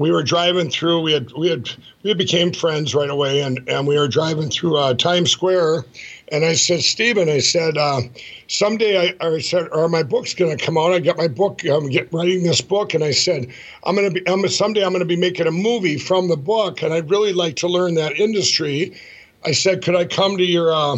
we 0.00 0.10
were 0.10 0.22
driving 0.22 0.70
through. 0.70 1.02
We 1.02 1.12
had 1.12 1.30
we 1.32 1.50
had 1.50 1.68
we 2.02 2.14
became 2.14 2.52
friends 2.54 2.94
right 2.94 3.10
away, 3.10 3.42
and 3.42 3.60
and 3.68 3.86
we 3.86 3.98
were 3.98 4.08
driving 4.08 4.48
through 4.48 4.78
uh, 4.78 4.94
Times 4.94 5.30
Square. 5.30 5.84
And 6.32 6.44
I 6.44 6.54
said, 6.54 6.80
Stephen, 6.80 7.28
I 7.28 7.40
said, 7.40 7.76
uh, 7.76 8.02
someday 8.46 9.14
I, 9.20 9.26
I 9.26 9.40
said, 9.40 9.68
are 9.72 9.88
my 9.88 10.02
book's 10.02 10.32
going 10.32 10.56
to 10.56 10.64
come 10.64 10.78
out? 10.78 10.92
I 10.92 11.00
got 11.00 11.18
my 11.18 11.28
book. 11.28 11.64
I'm 11.64 11.90
get, 11.90 12.10
writing 12.12 12.44
this 12.44 12.62
book, 12.62 12.94
and 12.94 13.04
I 13.04 13.10
said, 13.10 13.48
I'm 13.84 13.94
going 13.94 14.08
to 14.08 14.14
be. 14.14 14.26
I'm 14.26 14.48
someday 14.48 14.82
I'm 14.82 14.92
going 14.92 15.00
to 15.00 15.04
be 15.04 15.16
making 15.16 15.46
a 15.46 15.52
movie 15.52 15.98
from 15.98 16.28
the 16.28 16.36
book, 16.36 16.82
and 16.82 16.94
I'd 16.94 17.10
really 17.10 17.34
like 17.34 17.56
to 17.56 17.68
learn 17.68 17.94
that 17.96 18.18
industry. 18.18 18.98
I 19.44 19.52
said, 19.52 19.84
could 19.84 19.96
I 19.96 20.06
come 20.06 20.38
to 20.38 20.44
your, 20.44 20.72
uh, 20.72 20.96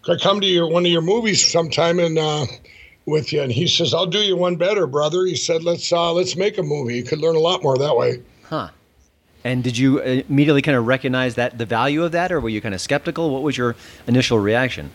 could 0.00 0.18
I 0.18 0.22
come 0.22 0.40
to 0.40 0.46
your 0.46 0.66
one 0.66 0.86
of 0.86 0.92
your 0.92 1.02
movies 1.02 1.46
sometime 1.46 1.98
and 1.98 2.18
uh, 2.18 2.46
with 3.04 3.34
you? 3.34 3.42
And 3.42 3.52
he 3.52 3.66
says, 3.66 3.92
I'll 3.92 4.06
do 4.06 4.20
you 4.20 4.36
one 4.36 4.56
better, 4.56 4.86
brother. 4.86 5.26
He 5.26 5.36
said, 5.36 5.62
let's 5.62 5.92
uh, 5.92 6.14
let's 6.14 6.36
make 6.36 6.56
a 6.56 6.62
movie. 6.62 6.96
You 6.96 7.04
could 7.04 7.18
learn 7.18 7.36
a 7.36 7.40
lot 7.40 7.62
more 7.62 7.76
that 7.76 7.96
way. 7.96 8.22
Huh. 8.50 8.70
And 9.44 9.62
did 9.62 9.78
you 9.78 10.00
uh, 10.00 10.22
immediately 10.28 10.60
kind 10.60 10.76
of 10.76 10.86
recognize 10.86 11.36
that 11.36 11.56
the 11.56 11.64
value 11.64 12.02
of 12.02 12.10
that, 12.12 12.32
or 12.32 12.40
were 12.40 12.48
you 12.48 12.60
kind 12.60 12.74
of 12.74 12.80
skeptical? 12.80 13.30
What 13.30 13.42
was 13.42 13.56
your 13.56 13.76
initial 14.08 14.40
reaction? 14.40 14.90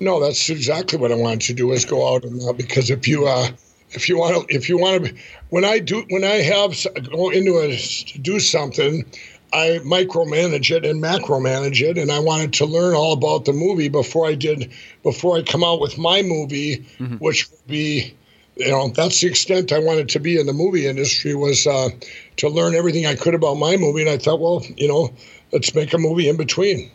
No, 0.00 0.20
that's 0.20 0.50
exactly 0.50 0.98
what 0.98 1.10
I 1.10 1.14
wanted 1.14 1.40
to 1.42 1.54
do 1.54 1.72
is 1.72 1.86
go 1.86 2.14
out 2.14 2.24
and 2.24 2.40
uh, 2.42 2.52
because 2.52 2.90
if 2.90 3.08
you 3.08 3.26
uh, 3.26 3.48
if 3.90 4.08
you 4.08 4.18
want 4.18 4.48
to 4.48 4.54
if 4.54 4.68
you 4.68 4.78
want 4.78 5.06
to 5.06 5.14
when 5.48 5.64
I 5.64 5.78
do 5.78 6.04
when 6.10 6.24
I 6.24 6.36
have 6.42 6.76
go 7.10 7.30
into 7.30 7.58
a 7.58 7.76
do 8.20 8.38
something, 8.38 9.04
I 9.52 9.80
micromanage 9.82 10.70
it 10.70 10.84
and 10.84 11.02
macromanage 11.02 11.80
it, 11.80 11.98
and 11.98 12.12
I 12.12 12.18
wanted 12.18 12.52
to 12.54 12.66
learn 12.66 12.94
all 12.94 13.14
about 13.14 13.46
the 13.46 13.52
movie 13.54 13.88
before 13.88 14.26
I 14.26 14.34
did 14.34 14.70
before 15.02 15.38
I 15.38 15.42
come 15.42 15.64
out 15.64 15.80
with 15.80 15.96
my 15.96 16.20
movie, 16.22 16.86
mm-hmm. 16.98 17.16
which 17.16 17.50
would 17.50 17.66
be 17.66 18.14
you 18.60 18.70
know 18.70 18.88
that's 18.88 19.20
the 19.20 19.26
extent 19.26 19.72
I 19.72 19.78
wanted 19.78 20.08
to 20.10 20.20
be 20.20 20.38
in 20.38 20.46
the 20.46 20.52
movie 20.52 20.86
industry 20.86 21.34
was 21.34 21.66
uh, 21.66 21.88
to 22.36 22.48
learn 22.48 22.74
everything 22.74 23.06
I 23.06 23.14
could 23.14 23.34
about 23.34 23.54
my 23.54 23.76
movie, 23.76 24.02
and 24.02 24.10
I 24.10 24.18
thought, 24.18 24.40
well, 24.40 24.64
you 24.76 24.88
know, 24.88 25.12
let's 25.52 25.74
make 25.74 25.92
a 25.92 25.98
movie 25.98 26.28
in 26.28 26.36
between. 26.36 26.90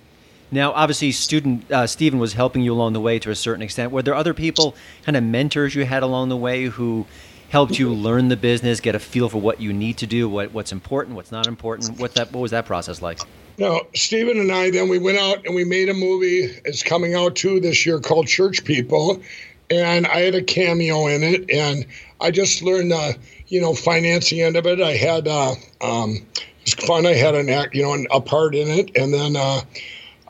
Now, 0.52 0.72
obviously, 0.74 1.12
student 1.12 1.70
uh, 1.72 1.88
Stephen 1.88 2.20
was 2.20 2.34
helping 2.34 2.62
you 2.62 2.72
along 2.72 2.94
the 2.94 3.02
way 3.02 3.20
to 3.20 3.32
a 3.32 3.36
certain 3.36 3.64
extent. 3.64 3.92
Were 3.92 4.04
there 4.04 4.14
other 4.14 4.34
people, 4.34 4.76
kind 5.04 5.18
of 5.18 5.24
mentors 5.24 5.76
you 5.76 5.86
had 5.86 6.04
along 6.04 6.30
the 6.30 6.38
way, 6.38 6.66
who 6.66 7.06
helped 7.50 7.80
you 7.80 7.90
learn 7.90 8.28
the 8.30 8.38
business, 8.38 8.80
get 8.80 8.96
a 8.96 9.00
feel 9.00 9.30
for 9.30 9.40
what 9.40 9.60
you 9.60 9.74
need 9.74 9.98
to 9.98 10.08
do, 10.08 10.30
what, 10.30 10.52
what's 10.52 10.72
important, 10.72 11.16
what's 11.16 11.32
not 11.32 11.48
important? 11.48 12.00
What 12.00 12.14
that 12.16 12.32
what 12.32 12.42
was 12.42 12.52
that 12.52 12.66
process 12.66 13.02
like? 13.02 13.20
No, 13.58 13.88
Stephen 13.94 14.40
and 14.40 14.52
I 14.52 14.70
then 14.70 14.90
we 14.90 15.00
went 15.00 15.18
out 15.18 15.46
and 15.46 15.56
we 15.56 15.64
made 15.64 15.90
a 15.90 15.94
movie. 15.94 16.60
It's 16.66 16.84
coming 16.84 17.16
out 17.16 17.36
too 17.36 17.60
this 17.60 17.86
year 17.86 18.00
called 18.00 18.28
Church 18.28 18.64
People, 18.66 19.22
and 19.70 20.06
I 20.08 20.22
had 20.22 20.36
a 20.36 20.44
cameo 20.44 21.08
in 21.08 21.24
it, 21.24 21.50
and 21.50 21.86
I 22.22 22.32
just 22.32 22.62
learned 22.62 22.92
the 22.92 23.18
you 23.48 23.62
know 23.62 23.74
financing 23.74 24.42
end 24.42 24.56
of 24.56 24.66
it. 24.66 24.82
I 24.82 24.94
had 24.94 25.28
uh, 25.28 25.56
um, 25.82 26.26
it 26.36 26.46
was 26.64 26.74
fun. 26.88 27.06
I 27.06 27.14
had 27.14 27.36
an 27.36 27.50
act, 27.50 27.76
you 27.76 27.84
know, 27.84 28.06
a 28.12 28.22
part 28.22 28.56
in 28.56 28.68
it, 28.68 28.96
and 28.96 29.14
then 29.14 29.36
uh, 29.36 29.62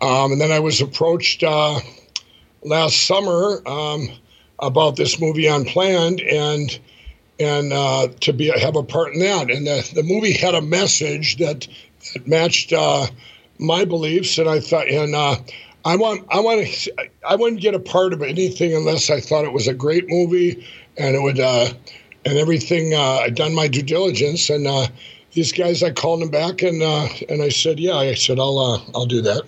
um, 0.01 0.33
and 0.33 0.41
then 0.41 0.51
I 0.51 0.59
was 0.59 0.81
approached 0.81 1.43
uh, 1.43 1.79
last 2.63 3.05
summer 3.05 3.61
um, 3.67 4.09
about 4.59 4.95
this 4.95 5.19
movie 5.19 5.47
Unplanned, 5.47 6.21
and 6.21 6.77
and 7.39 7.73
uh, 7.73 8.07
to 8.21 8.33
be 8.33 8.47
have 8.59 8.75
a 8.75 8.83
part 8.83 9.13
in 9.13 9.19
that. 9.19 9.49
And 9.49 9.67
the 9.67 9.89
the 9.93 10.03
movie 10.03 10.33
had 10.33 10.55
a 10.55 10.61
message 10.61 11.37
that 11.37 11.67
that 12.13 12.27
matched 12.27 12.73
uh, 12.73 13.07
my 13.59 13.85
beliefs, 13.85 14.37
and 14.37 14.49
I 14.49 14.59
thought 14.59 14.87
and 14.87 15.15
uh, 15.15 15.35
I 15.85 15.95
want 15.95 16.25
I 16.31 16.39
want 16.39 16.65
to 16.65 17.09
I 17.27 17.35
wouldn't 17.35 17.61
get 17.61 17.75
a 17.75 17.79
part 17.79 18.11
of 18.11 18.23
anything 18.23 18.73
unless 18.73 19.11
I 19.11 19.19
thought 19.19 19.45
it 19.45 19.53
was 19.53 19.67
a 19.67 19.73
great 19.73 20.09
movie 20.09 20.65
and 20.97 21.15
it 21.15 21.21
would 21.21 21.39
uh, 21.39 21.71
and 22.25 22.37
everything. 22.37 22.93
Uh, 22.93 23.19
I'd 23.23 23.35
done 23.35 23.53
my 23.53 23.67
due 23.67 23.83
diligence 23.83 24.49
and 24.49 24.65
uh, 24.65 24.87
these 25.33 25.51
guys 25.51 25.83
I 25.83 25.91
called 25.91 26.21
them 26.21 26.29
back 26.29 26.63
and 26.63 26.81
uh, 26.81 27.07
and 27.29 27.43
I 27.43 27.49
said 27.49 27.79
yeah 27.79 27.95
I 27.97 28.15
said 28.15 28.39
I'll 28.39 28.57
uh, 28.57 28.81
I'll 28.95 29.05
do 29.05 29.21
that. 29.21 29.43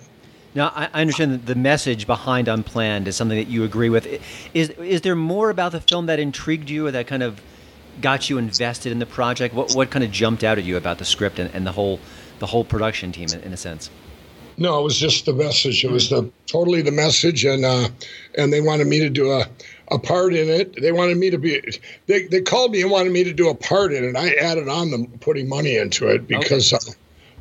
Now 0.54 0.72
I 0.76 0.86
understand 0.94 1.32
that 1.32 1.46
the 1.46 1.56
message 1.56 2.06
behind 2.06 2.46
Unplanned 2.46 3.08
is 3.08 3.16
something 3.16 3.36
that 3.36 3.48
you 3.48 3.64
agree 3.64 3.90
with. 3.90 4.06
Is 4.54 4.70
is 4.70 5.00
there 5.00 5.16
more 5.16 5.50
about 5.50 5.72
the 5.72 5.80
film 5.80 6.06
that 6.06 6.20
intrigued 6.20 6.70
you 6.70 6.86
or 6.86 6.92
that 6.92 7.08
kind 7.08 7.24
of 7.24 7.40
got 8.00 8.30
you 8.30 8.38
invested 8.38 8.92
in 8.92 9.00
the 9.00 9.06
project? 9.06 9.54
What 9.54 9.74
what 9.74 9.90
kind 9.90 10.04
of 10.04 10.12
jumped 10.12 10.44
out 10.44 10.56
at 10.56 10.62
you 10.62 10.76
about 10.76 10.98
the 10.98 11.04
script 11.04 11.40
and, 11.40 11.52
and 11.52 11.66
the 11.66 11.72
whole 11.72 11.98
the 12.38 12.46
whole 12.46 12.64
production 12.64 13.10
team 13.10 13.28
in, 13.32 13.40
in 13.40 13.52
a 13.52 13.56
sense? 13.56 13.90
No, 14.58 14.80
it 14.80 14.82
was 14.82 14.98
just 14.98 15.24
the 15.24 15.32
message. 15.32 15.84
It 15.84 15.90
was 15.90 16.10
the 16.10 16.28
totally 16.46 16.82
the 16.82 16.90
message, 16.90 17.44
and 17.44 17.64
uh, 17.64 17.88
and 18.36 18.52
they 18.52 18.60
wanted 18.60 18.88
me 18.88 18.98
to 18.98 19.08
do 19.08 19.30
a, 19.30 19.46
a 19.92 19.98
part 20.00 20.34
in 20.34 20.48
it. 20.48 20.80
They 20.80 20.90
wanted 20.90 21.16
me 21.16 21.30
to 21.30 21.38
be. 21.38 21.62
They, 22.06 22.26
they 22.26 22.40
called 22.40 22.72
me 22.72 22.82
and 22.82 22.90
wanted 22.90 23.12
me 23.12 23.22
to 23.22 23.32
do 23.32 23.48
a 23.48 23.54
part 23.54 23.92
in 23.92 24.02
it. 24.02 24.16
I 24.16 24.34
added 24.34 24.68
on 24.68 24.90
them 24.90 25.06
putting 25.20 25.48
money 25.48 25.76
into 25.76 26.08
it 26.08 26.26
because 26.26 26.72
okay. 26.72 26.90
uh, 26.90 26.94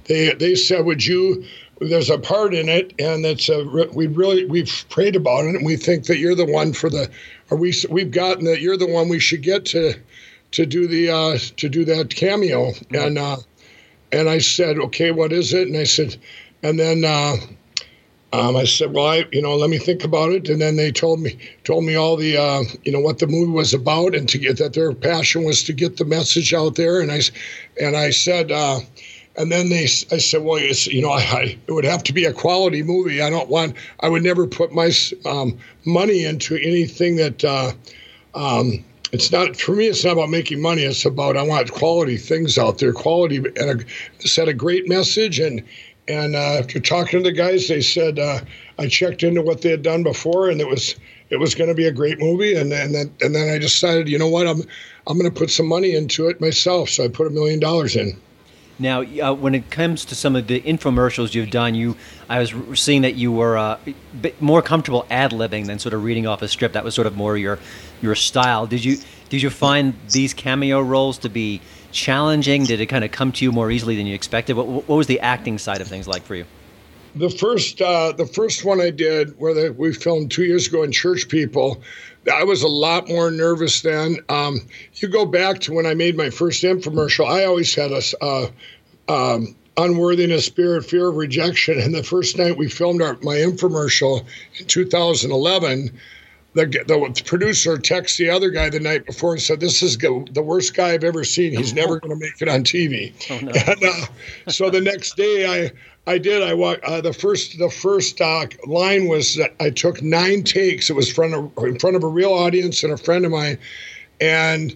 they 0.05 0.33
they 0.35 0.55
said, 0.55 0.85
"Would 0.85 1.05
you?" 1.05 1.43
There's 1.79 2.09
a 2.09 2.17
part 2.17 2.55
in 2.55 2.69
it, 2.69 2.93
and 2.99 3.25
it's 3.25 3.49
a 3.49 3.63
we 3.93 4.05
really 4.07 4.45
we've 4.45 4.85
prayed 4.89 5.15
about 5.15 5.45
it, 5.45 5.55
and 5.55 5.65
we 5.65 5.75
think 5.75 6.05
that 6.05 6.19
you're 6.19 6.35
the 6.35 6.45
one 6.45 6.71
for 6.71 6.89
the, 6.89 7.09
or 7.49 7.57
we 7.57 7.73
we've 7.89 8.11
gotten 8.11 8.45
that 8.45 8.61
you're 8.61 8.77
the 8.77 8.87
one 8.87 9.09
we 9.09 9.19
should 9.19 9.41
get 9.41 9.65
to, 9.65 9.93
to 10.51 10.65
do 10.65 10.87
the 10.87 11.09
uh, 11.09 11.37
to 11.57 11.69
do 11.69 11.83
that 11.85 12.15
cameo, 12.15 12.71
mm-hmm. 12.71 12.95
and 12.95 13.17
uh, 13.17 13.37
and 14.11 14.29
I 14.29 14.37
said, 14.37 14.77
okay, 14.77 15.11
what 15.11 15.33
is 15.33 15.53
it? 15.53 15.67
And 15.67 15.77
I 15.77 15.83
said 15.83 16.17
and 16.63 16.79
then 16.79 17.03
uh, 17.05 17.35
um, 18.33 18.57
I 18.57 18.65
said, 18.65 18.93
well, 18.93 19.07
I, 19.07 19.25
you 19.31 19.41
know, 19.41 19.55
let 19.55 19.69
me 19.69 19.77
think 19.77 20.03
about 20.03 20.31
it. 20.31 20.49
And 20.49 20.59
then 20.59 20.75
they 20.75 20.91
told 20.91 21.21
me, 21.21 21.37
told 21.63 21.85
me 21.85 21.95
all 21.95 22.17
the, 22.17 22.37
uh, 22.37 22.63
you 22.83 22.91
know, 22.91 22.99
what 22.99 23.19
the 23.19 23.27
movie 23.27 23.51
was 23.51 23.73
about, 23.73 24.15
and 24.15 24.27
to 24.29 24.37
get 24.37 24.57
that 24.57 24.73
their 24.73 24.93
passion 24.93 25.45
was 25.45 25.63
to 25.63 25.73
get 25.73 25.97
the 25.97 26.05
message 26.05 26.53
out 26.53 26.75
there. 26.75 26.99
And 26.99 27.11
I, 27.11 27.21
and 27.81 27.95
I 27.95 28.09
said, 28.09 28.51
uh, 28.51 28.79
and 29.37 29.51
then 29.51 29.69
they, 29.69 29.83
I 29.83 30.17
said, 30.17 30.43
well, 30.43 30.57
it's, 30.57 30.87
you 30.87 31.01
know, 31.01 31.11
I, 31.11 31.57
it 31.67 31.71
would 31.71 31.85
have 31.85 32.03
to 32.03 32.13
be 32.13 32.25
a 32.25 32.33
quality 32.33 32.83
movie. 32.83 33.21
I 33.21 33.29
don't 33.29 33.49
want, 33.49 33.75
I 34.01 34.09
would 34.09 34.23
never 34.23 34.45
put 34.45 34.73
my 34.73 34.91
um, 35.25 35.57
money 35.85 36.25
into 36.25 36.57
anything 36.57 37.15
that. 37.17 37.43
Uh, 37.43 37.71
um, 38.35 38.83
it's 39.13 39.31
not 39.31 39.55
for 39.55 39.73
me. 39.73 39.87
It's 39.87 40.03
not 40.03 40.13
about 40.13 40.29
making 40.29 40.61
money. 40.61 40.83
It's 40.83 41.05
about 41.05 41.37
I 41.37 41.41
want 41.43 41.71
quality 41.71 42.17
things 42.17 42.57
out 42.57 42.79
there, 42.79 42.91
quality, 42.91 43.37
and 43.37 43.85
a, 43.85 44.41
a 44.41 44.53
great 44.53 44.89
message, 44.89 45.39
and 45.39 45.63
and 46.07 46.35
uh, 46.35 46.59
after 46.59 46.79
talking 46.79 47.23
to 47.23 47.23
the 47.23 47.31
guys, 47.31 47.67
they 47.67 47.81
said 47.81 48.19
uh, 48.19 48.39
I 48.79 48.87
checked 48.87 49.23
into 49.23 49.41
what 49.41 49.61
they 49.61 49.69
had 49.69 49.81
done 49.81 50.03
before, 50.03 50.49
and 50.49 50.61
it 50.61 50.67
was 50.67 50.95
it 51.29 51.37
was 51.37 51.55
going 51.55 51.69
to 51.69 51.75
be 51.75 51.85
a 51.85 51.91
great 51.91 52.19
movie. 52.19 52.55
And 52.55 52.71
and 52.71 52.93
then 52.93 53.13
and 53.21 53.35
then 53.35 53.49
I 53.49 53.57
decided, 53.57 54.07
you 54.07 54.17
know 54.17 54.29
what, 54.29 54.47
I'm 54.47 54.61
I'm 55.07 55.17
going 55.17 55.31
to 55.31 55.37
put 55.37 55.49
some 55.49 55.67
money 55.67 55.95
into 55.95 56.27
it 56.27 56.39
myself. 56.39 56.89
So 56.89 57.03
I 57.03 57.07
put 57.07 57.27
a 57.27 57.31
million 57.31 57.59
dollars 57.59 57.95
in. 57.95 58.19
Now, 58.79 59.01
uh, 59.01 59.33
when 59.33 59.55
it 59.55 59.71
comes 59.71 60.05
to 60.05 60.15
some 60.15 60.35
of 60.35 60.45
the 60.45 60.61
infomercials 60.61 61.33
you've 61.33 61.49
done, 61.49 61.73
you 61.73 61.95
I 62.29 62.39
was 62.39 62.53
seeing 62.79 63.01
that 63.01 63.15
you 63.15 63.31
were 63.31 63.57
uh, 63.57 63.79
more 64.39 64.61
comfortable 64.61 65.05
ad 65.09 65.31
libbing 65.31 65.65
than 65.65 65.79
sort 65.79 65.93
of 65.93 66.03
reading 66.03 66.27
off 66.27 66.41
a 66.41 66.47
script. 66.47 66.73
That 66.75 66.83
was 66.83 66.93
sort 66.93 67.07
of 67.07 67.15
more 67.15 67.37
your 67.37 67.59
your 68.01 68.15
style. 68.15 68.67
Did 68.67 68.85
you 68.85 68.97
did 69.29 69.41
you 69.41 69.49
find 69.49 69.95
these 70.11 70.33
cameo 70.33 70.79
roles 70.79 71.17
to 71.19 71.29
be 71.29 71.61
challenging? 71.97 72.63
Did 72.63 72.79
it 72.79 72.85
kind 72.85 73.03
of 73.03 73.11
come 73.11 73.31
to 73.33 73.43
you 73.43 73.51
more 73.51 73.71
easily 73.71 73.95
than 73.95 74.05
you 74.05 74.15
expected? 74.15 74.55
What, 74.55 74.67
what 74.67 74.95
was 74.95 75.07
the 75.07 75.19
acting 75.19 75.57
side 75.57 75.81
of 75.81 75.87
things 75.87 76.07
like 76.07 76.23
for 76.23 76.35
you? 76.35 76.45
The 77.15 77.29
first, 77.29 77.81
uh, 77.81 78.11
the 78.11 78.27
first 78.27 78.63
one 78.63 78.79
I 78.79 78.91
did, 78.91 79.37
where 79.39 79.53
the, 79.53 79.73
we 79.73 79.91
filmed 79.91 80.29
two 80.29 80.43
years 80.43 80.67
ago 80.67 80.83
in 80.83 80.91
Church 80.91 81.27
People, 81.27 81.81
I 82.31 82.43
was 82.43 82.61
a 82.61 82.67
lot 82.67 83.07
more 83.07 83.31
nervous 83.31 83.81
then. 83.81 84.17
Um, 84.29 84.61
you 84.95 85.07
go 85.07 85.25
back 85.25 85.59
to 85.61 85.73
when 85.73 85.85
I 85.85 85.95
made 85.95 86.15
my 86.15 86.29
first 86.29 86.63
infomercial. 86.63 87.27
I 87.27 87.45
always 87.45 87.73
had 87.73 87.91
a 87.91 88.01
uh, 88.21 88.49
um, 89.07 89.55
unworthiness, 89.77 90.45
spirit, 90.45 90.85
fear 90.85 91.07
of 91.07 91.15
rejection. 91.15 91.79
And 91.79 91.93
the 91.93 92.03
first 92.03 92.37
night 92.37 92.57
we 92.57 92.69
filmed 92.69 93.01
our, 93.01 93.17
my 93.21 93.35
infomercial 93.35 94.25
in 94.59 94.65
2011 94.65 95.97
the, 96.57 96.65
the 96.87 97.23
producer 97.23 97.77
texted 97.77 98.17
the 98.17 98.29
other 98.29 98.49
guy 98.49 98.69
the 98.69 98.79
night 98.79 99.05
before 99.05 99.33
and 99.33 99.41
said, 99.41 99.59
"This 99.59 99.83
is 99.83 99.97
the 99.97 100.43
worst 100.43 100.75
guy 100.75 100.93
I've 100.93 101.03
ever 101.03 101.23
seen. 101.23 101.55
He's 101.55 101.73
never 101.73 101.99
going 101.99 102.09
to 102.09 102.25
make 102.25 102.41
it 102.41 102.49
on 102.49 102.63
TV." 102.63 103.13
Oh, 103.29 103.39
no. 103.39 103.51
and, 103.67 103.83
uh, 103.83 104.51
so 104.51 104.69
the 104.69 104.81
next 104.81 105.15
day, 105.15 105.45
I 105.45 105.71
I 106.11 106.17
did. 106.17 106.41
I 106.41 106.53
uh, 106.53 107.01
the 107.01 107.13
first 107.13 107.59
the 107.59 107.69
first 107.69 108.19
uh, 108.19 108.47
line 108.65 109.07
was 109.07 109.35
that 109.35 109.53
I 109.59 109.69
took 109.69 110.01
nine 110.01 110.43
takes. 110.43 110.89
It 110.89 110.93
was 110.93 111.11
front 111.11 111.35
of, 111.35 111.51
in 111.63 111.77
front 111.77 111.95
of 111.95 112.03
a 112.03 112.07
real 112.07 112.33
audience 112.33 112.83
and 112.83 112.91
a 112.91 112.97
friend 112.97 113.23
of 113.23 113.31
mine, 113.31 113.59
and 114.19 114.75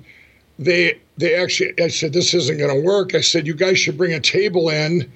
they 0.59 0.99
they 1.17 1.33
actually 1.35 1.73
I 1.81 1.87
said 1.87 2.13
this 2.13 2.33
isn't 2.33 2.57
going 2.59 2.75
to 2.75 2.85
work. 2.85 3.15
I 3.15 3.21
said 3.21 3.47
you 3.47 3.55
guys 3.55 3.79
should 3.79 3.97
bring 3.97 4.13
a 4.13 4.19
table 4.19 4.69
in. 4.69 5.11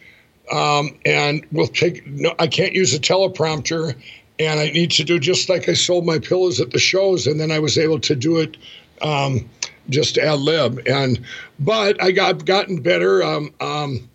Um, 0.51 0.95
and 1.07 1.43
we'll 1.51 1.65
take. 1.65 2.05
No, 2.05 2.35
I 2.37 2.45
can't 2.45 2.73
use 2.73 2.93
a 2.93 2.99
teleprompter, 2.99 3.95
and 4.39 4.59
I 4.59 4.69
need 4.69 4.91
to 4.91 5.03
do 5.03 5.19
just 5.19 5.49
like 5.49 5.69
I 5.69 5.73
sold 5.73 6.05
my 6.05 6.19
pillows 6.19 6.59
at 6.59 6.71
the 6.71 6.79
shows, 6.79 7.27
and 7.27 7.39
then 7.39 7.51
I 7.51 7.59
was 7.59 7.77
able 7.77 7.99
to 7.99 8.15
do 8.15 8.37
it 8.37 8.57
um, 9.01 9.49
just 9.89 10.17
ad 10.17 10.39
lib. 10.39 10.81
And 10.87 11.19
but 11.59 12.01
I 12.01 12.11
got 12.11 12.45
gotten 12.45 12.81
better. 12.81 13.23
Um, 13.23 13.53
um, 13.61 14.09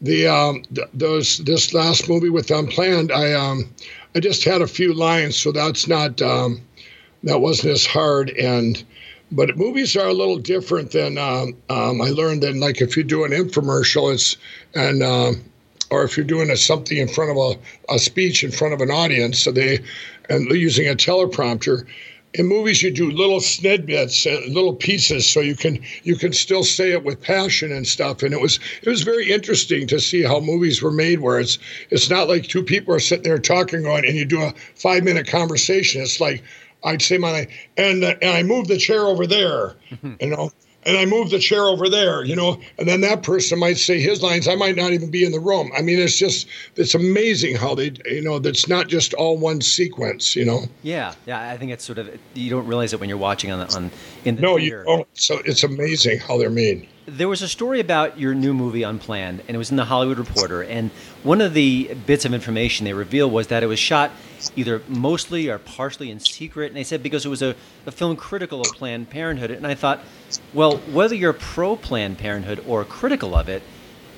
the 0.00 0.26
um, 0.26 0.62
th- 0.74 0.88
those 0.92 1.38
this 1.38 1.72
last 1.72 2.08
movie 2.08 2.30
with 2.30 2.50
Unplanned, 2.50 3.10
I 3.10 3.32
um, 3.32 3.68
I 4.14 4.20
just 4.20 4.44
had 4.44 4.62
a 4.62 4.66
few 4.66 4.92
lines, 4.92 5.36
so 5.36 5.50
that's 5.50 5.88
not 5.88 6.20
um, 6.22 6.60
that 7.22 7.40
wasn't 7.40 7.72
as 7.72 7.86
hard. 7.86 8.30
And 8.30 8.82
but 9.32 9.56
movies 9.56 9.96
are 9.96 10.06
a 10.06 10.12
little 10.12 10.38
different 10.38 10.92
than 10.92 11.18
um, 11.18 11.56
um, 11.70 12.00
I 12.00 12.10
learned. 12.10 12.42
Than 12.42 12.60
like 12.60 12.80
if 12.80 12.96
you 12.96 13.02
do 13.02 13.24
an 13.24 13.32
infomercial, 13.32 14.12
it's 14.12 14.36
and 14.74 15.02
um, 15.02 15.42
or 15.94 16.02
if 16.02 16.16
you're 16.16 16.26
doing 16.26 16.50
a, 16.50 16.56
something 16.56 16.98
in 16.98 17.06
front 17.06 17.30
of 17.30 17.36
a, 17.36 17.94
a 17.94 17.98
speech 17.98 18.42
in 18.42 18.50
front 18.50 18.74
of 18.74 18.80
an 18.80 18.90
audience, 18.90 19.38
so 19.38 19.52
they 19.52 19.78
and 20.28 20.50
using 20.50 20.88
a 20.88 20.94
teleprompter. 20.94 21.86
In 22.36 22.46
movies, 22.46 22.82
you 22.82 22.90
do 22.90 23.12
little 23.12 23.40
snippets, 23.40 24.26
uh, 24.26 24.40
little 24.48 24.74
pieces, 24.74 25.24
so 25.24 25.38
you 25.38 25.54
can 25.54 25.78
you 26.02 26.16
can 26.16 26.32
still 26.32 26.64
say 26.64 26.90
it 26.90 27.04
with 27.04 27.20
passion 27.22 27.70
and 27.70 27.86
stuff. 27.86 28.24
And 28.24 28.34
it 28.34 28.40
was 28.40 28.58
it 28.82 28.88
was 28.88 29.02
very 29.02 29.30
interesting 29.30 29.86
to 29.86 30.00
see 30.00 30.22
how 30.22 30.40
movies 30.40 30.82
were 30.82 30.90
made, 30.90 31.20
where 31.20 31.38
it's 31.38 31.58
it's 31.90 32.10
not 32.10 32.28
like 32.28 32.48
two 32.48 32.64
people 32.64 32.92
are 32.92 32.98
sitting 32.98 33.22
there 33.22 33.38
talking, 33.38 33.82
going, 33.82 34.04
and 34.04 34.16
you 34.16 34.24
do 34.24 34.42
a 34.42 34.52
five 34.74 35.04
minute 35.04 35.28
conversation. 35.28 36.02
It's 36.02 36.20
like 36.20 36.42
I'd 36.82 37.02
say 37.02 37.18
my 37.18 37.46
and 37.76 38.02
and 38.02 38.30
I 38.30 38.42
move 38.42 38.66
the 38.66 38.78
chair 38.78 39.06
over 39.06 39.28
there, 39.28 39.76
you 40.20 40.30
know, 40.30 40.50
and 40.86 40.96
I 40.96 41.06
move 41.06 41.30
the 41.30 41.38
chair 41.38 41.64
over 41.64 41.88
there, 41.88 42.24
you 42.24 42.36
know, 42.36 42.60
and 42.78 42.88
then 42.88 43.00
that 43.02 43.22
person 43.22 43.58
might 43.58 43.78
say 43.78 44.00
his 44.00 44.22
lines. 44.22 44.48
I 44.48 44.54
might 44.54 44.76
not 44.76 44.92
even 44.92 45.10
be 45.10 45.24
in 45.24 45.32
the 45.32 45.40
room. 45.40 45.70
I 45.76 45.82
mean, 45.82 45.98
it's 45.98 46.16
just 46.16 46.46
it's 46.76 46.94
amazing 46.94 47.56
how 47.56 47.74
they, 47.74 47.92
you 48.06 48.22
know, 48.22 48.38
that's 48.38 48.68
not 48.68 48.88
just 48.88 49.14
all 49.14 49.38
one 49.38 49.60
sequence, 49.60 50.36
you 50.36 50.44
know. 50.44 50.64
Yeah, 50.82 51.14
yeah. 51.26 51.50
I 51.50 51.56
think 51.56 51.72
it's 51.72 51.84
sort 51.84 51.98
of 51.98 52.10
you 52.34 52.50
don't 52.50 52.66
realize 52.66 52.92
it 52.92 53.00
when 53.00 53.08
you're 53.08 53.18
watching 53.18 53.50
on 53.50 53.66
the 53.66 53.74
on 53.74 53.90
in 54.24 54.36
the 54.36 54.42
no, 54.42 54.56
theater. 54.56 54.84
you 54.86 54.92
oh, 54.92 55.06
so 55.14 55.40
it's 55.44 55.64
amazing 55.64 56.18
how 56.20 56.38
they're 56.38 56.50
made. 56.50 56.88
There 57.06 57.28
was 57.28 57.42
a 57.42 57.48
story 57.48 57.80
about 57.80 58.18
your 58.18 58.34
new 58.34 58.54
movie 58.54 58.82
Unplanned, 58.82 59.42
and 59.46 59.54
it 59.54 59.58
was 59.58 59.70
in 59.70 59.76
the 59.76 59.84
Hollywood 59.84 60.18
Reporter. 60.18 60.62
And 60.62 60.90
one 61.22 61.42
of 61.42 61.52
the 61.52 61.94
bits 62.06 62.24
of 62.24 62.32
information 62.32 62.84
they 62.84 62.94
revealed 62.94 63.30
was 63.30 63.48
that 63.48 63.62
it 63.62 63.66
was 63.66 63.78
shot 63.78 64.10
either 64.56 64.80
mostly 64.88 65.50
or 65.50 65.58
partially 65.58 66.10
in 66.10 66.18
secret. 66.18 66.68
And 66.68 66.76
they 66.76 66.82
said 66.82 67.02
because 67.02 67.26
it 67.26 67.28
was 67.28 67.42
a, 67.42 67.56
a 67.84 67.92
film 67.92 68.16
critical 68.16 68.62
of 68.62 68.68
Planned 68.68 69.10
Parenthood. 69.10 69.50
And 69.50 69.66
I 69.66 69.74
thought, 69.74 70.00
well, 70.54 70.78
whether 70.78 71.14
you're 71.14 71.34
pro 71.34 71.76
Planned 71.76 72.16
Parenthood 72.16 72.64
or 72.66 72.86
critical 72.86 73.34
of 73.34 73.50
it, 73.50 73.62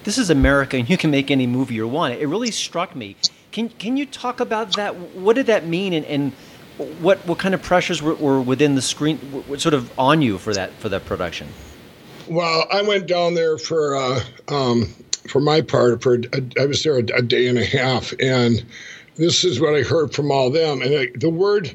this 0.05 0.17
is 0.17 0.31
America, 0.31 0.77
and 0.77 0.89
you 0.89 0.97
can 0.97 1.11
make 1.11 1.33
any 1.33 1.49
movie 1.49 1.75
you 1.75 1.89
want. 1.89 2.15
It 2.15 2.29
really 2.29 2.53
struck 2.53 2.95
me. 2.95 3.17
Can 3.51 3.69
can 3.69 3.97
you 3.97 4.07
talk 4.07 4.39
about 4.39 4.77
that? 4.77 4.95
What 4.95 5.35
did 5.35 5.47
that 5.47 5.67
mean, 5.67 5.93
and, 5.93 6.07
and 6.07 6.33
what 7.01 7.19
what 7.27 7.39
kind 7.39 7.53
of 7.53 7.63
pressures 7.63 8.01
were, 8.01 8.15
were 8.15 8.41
within 8.41 8.77
the 8.77 8.83
screen, 8.83 9.19
were 9.49 9.59
sort 9.59 9.75
of 9.75 9.91
on 9.99 10.23
you 10.23 10.39
for 10.39 10.55
that 10.55 10.73
for 10.75 10.89
that 10.91 11.05
production? 11.05 11.49
Well, 12.29 12.67
I 12.73 12.83
went 12.83 13.07
down 13.07 13.35
there 13.35 13.59
for 13.59 13.97
uh, 13.97 14.21
um, 14.49 14.87
for 15.29 15.41
my 15.41 15.61
part. 15.61 16.03
For 16.03 16.15
a, 16.15 16.43
I 16.61 16.67
was 16.67 16.83
there 16.83 16.97
a, 16.97 17.05
a, 17.17 17.23
day 17.23 17.47
and 17.47 17.59
a 17.59 17.65
half, 17.65 18.13
and 18.21 18.65
this 19.17 19.45
is 19.45 19.61
what 19.61 19.75
I 19.75 19.83
heard 19.83 20.13
from 20.13 20.31
all 20.31 20.51
them. 20.51 20.83
And 20.83 21.21
the 21.21 21.31
word, 21.31 21.75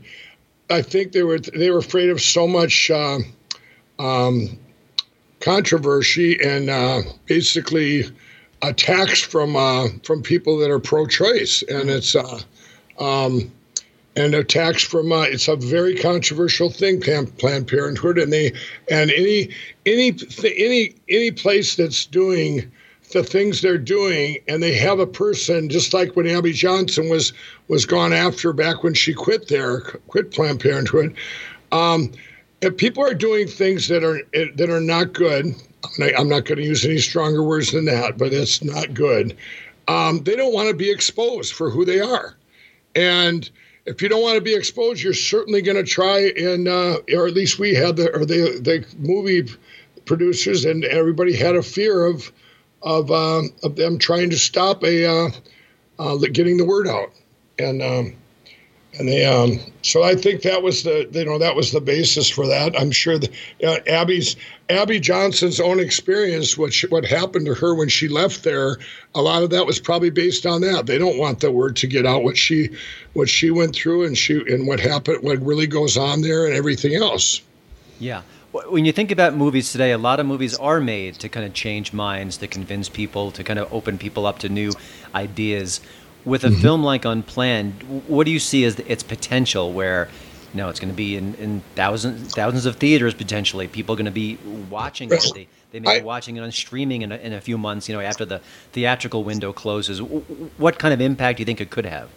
I 0.70 0.81
think 0.81 1.13
they 1.13 1.24
were 1.24 1.39
they 1.39 1.72
were 1.72 1.79
afraid 1.79 2.10
of 2.10 2.22
so 2.22 2.48
much 2.48 2.91
uh, 2.91 3.20
um, 4.00 4.58
controversy 5.39 6.38
and 6.43 6.70
uh, 6.70 7.01
basically 7.25 8.05
attacks 8.62 9.22
from 9.22 9.55
uh, 9.55 9.88
from 10.03 10.22
people 10.22 10.58
that 10.60 10.70
are 10.70 10.79
pro-choice, 10.79 11.63
and 11.70 11.89
it's. 11.89 12.15
Uh, 12.15 12.39
um, 13.00 13.51
and 14.15 14.36
attacks 14.36 14.84
from 14.84 15.12
uh, 15.12 15.22
it's 15.22 15.48
a 15.48 15.56
very 15.56 15.96
controversial 15.96 16.70
thing 16.70 17.01
planned 17.01 17.68
parenthood 17.68 18.18
and 18.18 18.32
they 18.32 18.51
and 18.89 19.12
any 19.12 19.50
any 19.86 20.13
any 20.44 20.96
any 21.10 21.32
place 21.32 21.75
that's 21.75 22.06
doing 22.06 22.70
the 23.13 23.24
things 23.24 23.62
they're 23.62 23.77
doing 23.77 24.38
and 24.48 24.63
they 24.63 24.74
have 24.74 25.00
a 25.00 25.08
person 25.08 25.70
just 25.70 25.94
like 25.94 26.15
when 26.15 26.27
abby 26.27 26.51
johnson 26.53 27.10
was 27.10 27.34
was 27.68 27.86
gone 27.86 28.13
after 28.13 28.53
back 28.53 28.84
when 28.84 28.94
she 28.94 29.13
quit 29.13 29.48
there 29.48 29.82
quit 30.08 30.32
planned 30.32 30.60
parenthood 30.60 31.15
um, 31.72 32.12
if 32.62 32.75
people 32.77 33.03
are 33.03 33.13
doing 33.13 33.48
things 33.48 33.88
that 33.88 34.03
are 34.03 34.22
that 34.56 34.70
are 34.70 34.82
not 34.82 35.13
good 35.13 35.53
i'm 36.18 36.30
not 36.30 36.46
going 36.46 36.58
to 36.58 36.65
use 36.65 36.86
any 36.86 37.00
stronger 37.00 37.44
words 37.44 37.72
than 37.72 37.86
that 37.86 38.18
but 38.18 38.34
it's 38.34 38.63
not 38.63 38.94
good 38.94 39.36
um, 39.88 40.24
they 40.24 40.36
don't 40.36 40.53
want 40.53 40.70
to 40.70 40.74
be 40.74 40.89
exposed 40.89 41.53
for 41.53 41.70
who 41.70 41.86
they 41.86 42.00
are. 42.00 42.36
And 42.96 43.50
if 43.86 44.02
you 44.02 44.10
don't 44.10 44.22
want 44.22 44.36
to 44.36 44.42
be 44.42 44.54
exposed, 44.54 45.02
you're 45.02 45.14
certainly 45.14 45.62
going 45.62 45.78
to 45.78 45.84
try 45.84 46.32
and, 46.38 46.68
uh, 46.68 47.00
or 47.14 47.28
at 47.28 47.34
least 47.34 47.60
we 47.60 47.74
had 47.74 47.96
the, 47.96 48.14
or 48.14 48.26
the, 48.26 48.60
the 48.62 48.86
movie 48.98 49.48
producers 50.06 50.66
and 50.66 50.84
everybody 50.86 51.36
had 51.36 51.56
a 51.56 51.64
fear 51.64 52.06
of, 52.06 52.32
of, 52.82 53.12
uh, 53.12 53.42
of 53.64 53.76
them 53.76 53.98
trying 53.98 54.30
to 54.30 54.38
stop 54.38 54.84
a, 54.84 55.06
uh, 55.06 55.30
uh, 56.00 56.18
getting 56.32 56.58
the 56.58 56.66
word 56.66 56.88
out. 56.88 57.12
And 57.60 57.82
um, 57.82 58.16
and 59.00 59.08
they 59.08 59.26
um, 59.26 59.60
so 59.84 60.04
I 60.04 60.16
think 60.16 60.42
that 60.42 60.62
was 60.62 60.84
the 60.84 61.10
you 61.12 61.26
know 61.26 61.38
that 61.38 61.56
was 61.56 61.72
the 61.72 61.82
basis 61.82 62.30
for 62.30 62.46
that. 62.48 62.78
I'm 62.80 62.92
sure 62.92 63.18
that 63.18 63.32
uh, 63.64 63.78
Abby's 63.88 64.36
Abby 64.70 65.00
Johnson's 65.00 65.60
own 65.60 65.80
experience, 65.80 66.58
what 66.58 66.74
what 66.90 67.06
happened 67.06 67.46
to 67.46 67.54
her 67.54 67.74
when 67.74 67.90
she 67.90 68.10
left 68.10 68.44
there, 68.44 68.78
a 69.16 69.22
lot 69.22 69.44
of 69.44 69.50
that 69.52 69.66
was 69.66 69.80
probably 69.80 70.10
based 70.10 70.46
on 70.46 70.62
that. 70.62 70.86
They 70.88 70.98
don't 70.98 71.18
want 71.18 71.40
the 71.40 71.52
word 71.52 71.76
to 71.78 71.88
get 71.88 72.06
out 72.06 72.24
what 72.24 72.38
she 72.38 72.70
what 73.14 73.30
she 73.30 73.50
went 73.50 73.76
through 73.76 74.06
and 74.06 74.18
she 74.18 74.42
and 74.48 74.68
what 74.68 74.80
happened, 74.80 75.24
what 75.24 75.40
really 75.42 75.68
goes 75.68 75.98
on 75.98 76.22
there, 76.22 76.46
and 76.46 76.54
everything 76.54 76.96
else. 76.96 77.42
Yeah. 78.00 78.24
When 78.52 78.84
you 78.84 78.92
think 78.92 79.12
about 79.12 79.34
movies 79.34 79.72
today, 79.72 79.94
a 79.94 79.98
lot 79.98 80.20
of 80.20 80.26
movies 80.26 80.58
are 80.58 80.82
made 80.82 81.16
to 81.20 81.30
kind 81.30 81.46
of 81.46 81.54
change 81.54 81.94
minds, 81.94 82.36
to 82.38 82.48
convince 82.48 82.90
people, 82.90 83.32
to 83.32 83.46
kind 83.46 83.58
of 83.58 83.72
open 83.72 83.98
people 83.98 84.26
up 84.26 84.40
to 84.40 84.50
new 84.50 84.74
ideas 85.16 85.80
with 86.25 86.44
a 86.44 86.48
mm-hmm. 86.48 86.62
film 86.62 86.84
like 86.84 87.06
Unplanned, 87.06 88.04
what 88.08 88.25
do 88.25 88.32
you 88.32 88.40
see 88.40 88.63
as 88.66 88.80
its 88.80 89.04
potential? 89.04 89.74
Where 89.74 90.10
you 90.54 90.58
know 90.58 90.70
it's 90.70 90.80
going 90.80 90.92
to 90.92 90.96
be 90.96 91.16
in, 91.16 91.36
in 91.36 91.62
thousands 91.75 92.34
thousands 92.34 92.66
of 92.66 92.75
theaters 92.78 93.13
potentially. 93.13 93.68
People 93.68 93.94
are 93.94 93.98
going 93.98 94.06
to 94.06 94.12
be 94.12 94.38
watching 94.70 95.12
it. 95.12 95.25
They, 95.34 95.48
they 95.72 95.80
may 95.80 95.98
I, 95.98 96.00
be 96.00 96.06
watching 96.06 96.38
it 96.38 96.42
on 96.42 96.51
streaming 96.51 97.01
in 97.01 97.12
a, 97.12 97.18
in 97.18 97.34
a 97.34 97.42
few 97.42 97.58
months. 97.58 97.88
You 97.88 97.96
know, 97.96 98.01
after 98.01 98.25
the 98.25 98.40
theatrical 98.72 99.24
window 99.24 99.54
closes. 99.54 100.01
What 100.01 100.80
kind 100.80 100.94
of 100.94 101.01
impact 101.01 101.38
do 101.38 101.42
you 101.42 101.46
think 101.46 101.62
it 101.62 101.70
could 101.70 101.86
have? 101.86 102.10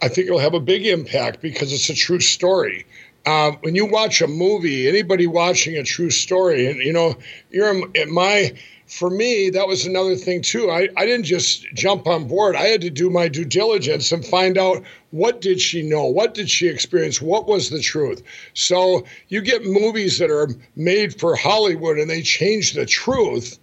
I 0.00 0.08
think 0.08 0.28
it'll 0.28 0.38
have 0.38 0.54
a 0.54 0.60
big 0.60 0.86
impact 0.86 1.40
because 1.40 1.72
it's 1.72 1.90
a 1.90 1.94
true 1.94 2.20
story. 2.20 2.86
Um, 3.26 3.58
when 3.60 3.74
you 3.74 3.84
watch 3.84 4.22
a 4.22 4.28
movie, 4.28 4.88
anybody 4.88 5.26
watching 5.26 5.76
a 5.76 5.82
true 5.82 6.10
story, 6.10 6.66
and 6.66 6.78
you 6.78 6.92
know, 6.92 7.16
you're 7.50 7.70
in 7.94 8.12
my 8.12 8.52
for 8.88 9.10
me, 9.10 9.50
that 9.50 9.68
was 9.68 9.84
another 9.84 10.16
thing 10.16 10.40
too. 10.40 10.70
I, 10.70 10.88
I 10.96 11.04
didn't 11.04 11.26
just 11.26 11.66
jump 11.74 12.06
on 12.06 12.26
board. 12.26 12.56
I 12.56 12.68
had 12.68 12.80
to 12.80 12.90
do 12.90 13.10
my 13.10 13.28
due 13.28 13.44
diligence 13.44 14.10
and 14.12 14.24
find 14.24 14.56
out 14.56 14.82
what 15.10 15.40
did 15.40 15.60
she 15.60 15.82
know? 15.82 16.04
What 16.04 16.34
did 16.34 16.48
she 16.48 16.68
experience? 16.68 17.20
What 17.20 17.46
was 17.46 17.70
the 17.70 17.80
truth? 17.80 18.22
So 18.54 19.04
you 19.28 19.42
get 19.42 19.64
movies 19.64 20.18
that 20.18 20.30
are 20.30 20.48
made 20.74 21.18
for 21.20 21.36
Hollywood 21.36 21.98
and 21.98 22.08
they 22.08 22.22
change 22.22 22.72
the 22.72 22.86
truth. 22.86 23.58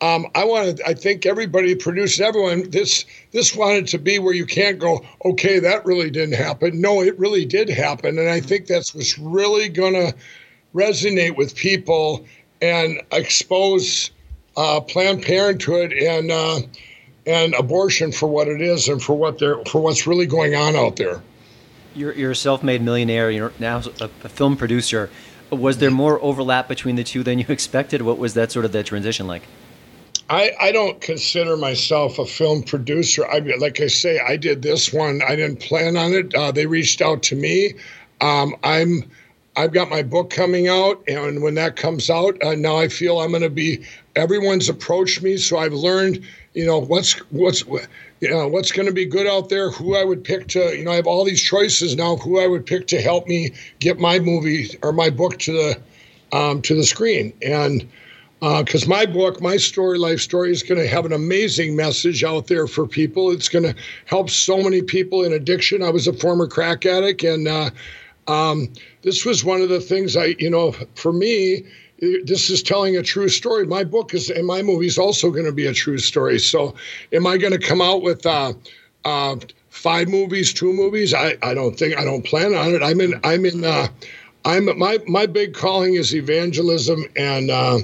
Um, 0.00 0.26
I 0.36 0.44
wanted, 0.44 0.80
I 0.86 0.94
think 0.94 1.26
everybody 1.26 1.74
produced 1.74 2.20
everyone. 2.20 2.70
This 2.70 3.04
this 3.32 3.56
wanted 3.56 3.88
to 3.88 3.98
be 3.98 4.20
where 4.20 4.34
you 4.34 4.46
can't 4.46 4.78
go. 4.78 5.04
Okay, 5.24 5.58
that 5.58 5.84
really 5.84 6.08
didn't 6.08 6.36
happen. 6.36 6.80
No, 6.80 7.02
it 7.02 7.18
really 7.18 7.44
did 7.44 7.68
happen, 7.68 8.16
and 8.16 8.28
I 8.28 8.40
think 8.40 8.68
that's 8.68 8.94
what's 8.94 9.18
really 9.18 9.68
going 9.68 9.94
to 9.94 10.14
resonate 10.72 11.36
with 11.36 11.56
people 11.56 12.24
and 12.62 13.02
expose 13.10 14.12
uh, 14.58 14.80
Planned 14.80 15.22
Parenthood 15.22 15.92
and 15.92 16.32
uh, 16.32 16.60
and 17.26 17.54
abortion 17.54 18.10
for 18.10 18.26
what 18.26 18.48
it 18.48 18.60
is 18.60 18.88
and 18.88 19.00
for 19.00 19.16
what 19.16 19.38
they're 19.38 19.64
for 19.66 19.80
what's 19.80 20.06
really 20.06 20.26
going 20.26 20.56
on 20.56 20.74
out 20.74 20.96
there. 20.96 21.22
You're, 21.94 22.12
you're 22.12 22.30
a 22.32 22.36
self-made 22.36 22.82
millionaire. 22.82 23.30
You're 23.30 23.52
now 23.58 23.82
a, 24.00 24.10
a 24.24 24.28
film 24.28 24.56
producer. 24.56 25.10
Was 25.50 25.78
there 25.78 25.90
more 25.90 26.20
overlap 26.22 26.68
between 26.68 26.96
the 26.96 27.04
two 27.04 27.22
than 27.22 27.38
you 27.38 27.46
expected? 27.48 28.02
What 28.02 28.18
was 28.18 28.34
that 28.34 28.50
sort 28.50 28.64
of 28.64 28.72
the 28.72 28.82
transition 28.82 29.26
like? 29.26 29.42
I, 30.30 30.52
I 30.60 30.72
don't 30.72 31.00
consider 31.00 31.56
myself 31.56 32.18
a 32.18 32.26
film 32.26 32.62
producer. 32.62 33.26
I 33.26 33.38
like 33.58 33.80
I 33.80 33.86
say, 33.86 34.18
I 34.18 34.36
did 34.36 34.62
this 34.62 34.92
one. 34.92 35.22
I 35.22 35.36
didn't 35.36 35.60
plan 35.60 35.96
on 35.96 36.12
it. 36.12 36.34
Uh, 36.34 36.50
they 36.50 36.66
reached 36.66 37.00
out 37.00 37.22
to 37.24 37.36
me. 37.36 37.74
Um, 38.20 38.56
I'm 38.64 39.04
I've 39.56 39.72
got 39.72 39.88
my 39.88 40.02
book 40.02 40.30
coming 40.30 40.68
out, 40.68 41.02
and 41.08 41.42
when 41.42 41.54
that 41.54 41.76
comes 41.76 42.10
out, 42.10 42.40
uh, 42.44 42.54
now 42.54 42.76
I 42.76 42.88
feel 42.88 43.20
I'm 43.20 43.30
going 43.30 43.42
to 43.42 43.50
be. 43.50 43.84
Everyone's 44.18 44.68
approached 44.68 45.22
me, 45.22 45.36
so 45.36 45.58
I've 45.58 45.72
learned, 45.72 46.26
you 46.52 46.66
know, 46.66 46.78
what's 46.78 47.12
what's 47.30 47.64
you 48.20 48.28
know 48.28 48.48
what's 48.48 48.72
going 48.72 48.88
to 48.88 48.92
be 48.92 49.04
good 49.04 49.28
out 49.28 49.48
there. 49.48 49.70
Who 49.70 49.94
I 49.94 50.02
would 50.02 50.24
pick 50.24 50.48
to, 50.48 50.76
you 50.76 50.84
know, 50.84 50.90
I 50.90 50.96
have 50.96 51.06
all 51.06 51.24
these 51.24 51.40
choices 51.40 51.94
now. 51.94 52.16
Who 52.16 52.40
I 52.40 52.48
would 52.48 52.66
pick 52.66 52.88
to 52.88 53.00
help 53.00 53.28
me 53.28 53.52
get 53.78 54.00
my 54.00 54.18
movie 54.18 54.76
or 54.82 54.92
my 54.92 55.08
book 55.08 55.38
to 55.38 55.52
the 55.52 56.36
um, 56.36 56.60
to 56.62 56.74
the 56.74 56.84
screen, 56.84 57.32
and 57.42 57.88
because 58.40 58.86
uh, 58.86 58.88
my 58.88 59.06
book, 59.06 59.40
my 59.40 59.56
story, 59.56 59.98
life 59.98 60.20
story, 60.20 60.50
is 60.50 60.62
going 60.62 60.80
to 60.80 60.88
have 60.88 61.04
an 61.04 61.12
amazing 61.12 61.74
message 61.74 62.22
out 62.22 62.46
there 62.48 62.66
for 62.66 62.86
people. 62.86 63.30
It's 63.30 63.48
going 63.48 63.64
to 63.64 63.74
help 64.06 64.30
so 64.30 64.58
many 64.62 64.82
people 64.82 65.24
in 65.24 65.32
addiction. 65.32 65.82
I 65.82 65.90
was 65.90 66.06
a 66.06 66.12
former 66.12 66.46
crack 66.46 66.86
addict, 66.86 67.24
and 67.24 67.48
uh, 67.48 67.70
um, 68.28 68.72
this 69.02 69.24
was 69.24 69.44
one 69.44 69.60
of 69.60 69.68
the 69.68 69.80
things 69.80 70.16
I, 70.16 70.36
you 70.38 70.50
know, 70.50 70.72
for 70.94 71.12
me, 71.12 71.64
this 72.00 72.50
is 72.50 72.62
telling 72.62 72.96
a 72.96 73.02
true 73.02 73.28
story. 73.28 73.66
My 73.66 73.84
book 73.84 74.14
is, 74.14 74.30
and 74.30 74.46
my 74.46 74.62
movie 74.62 74.86
is 74.86 74.98
also 74.98 75.30
going 75.30 75.44
to 75.46 75.52
be 75.52 75.66
a 75.66 75.74
true 75.74 75.98
story. 75.98 76.38
So, 76.38 76.74
am 77.12 77.26
I 77.26 77.36
going 77.36 77.52
to 77.52 77.58
come 77.58 77.80
out 77.80 78.02
with 78.02 78.24
uh, 78.24 78.52
uh, 79.04 79.36
five 79.70 80.08
movies, 80.08 80.52
two 80.52 80.72
movies? 80.72 81.12
I, 81.14 81.36
I 81.42 81.54
don't 81.54 81.76
think 81.78 81.98
I 81.98 82.04
don't 82.04 82.24
plan 82.24 82.54
on 82.54 82.74
it. 82.74 82.82
I'm 82.82 83.00
in. 83.00 83.20
I'm 83.24 83.44
in. 83.44 83.64
Uh, 83.64 83.88
I'm 84.44 84.78
my 84.78 84.98
my 85.06 85.26
big 85.26 85.54
calling 85.54 85.94
is 85.94 86.14
evangelism 86.14 87.04
and 87.16 87.50
uh, 87.50 87.78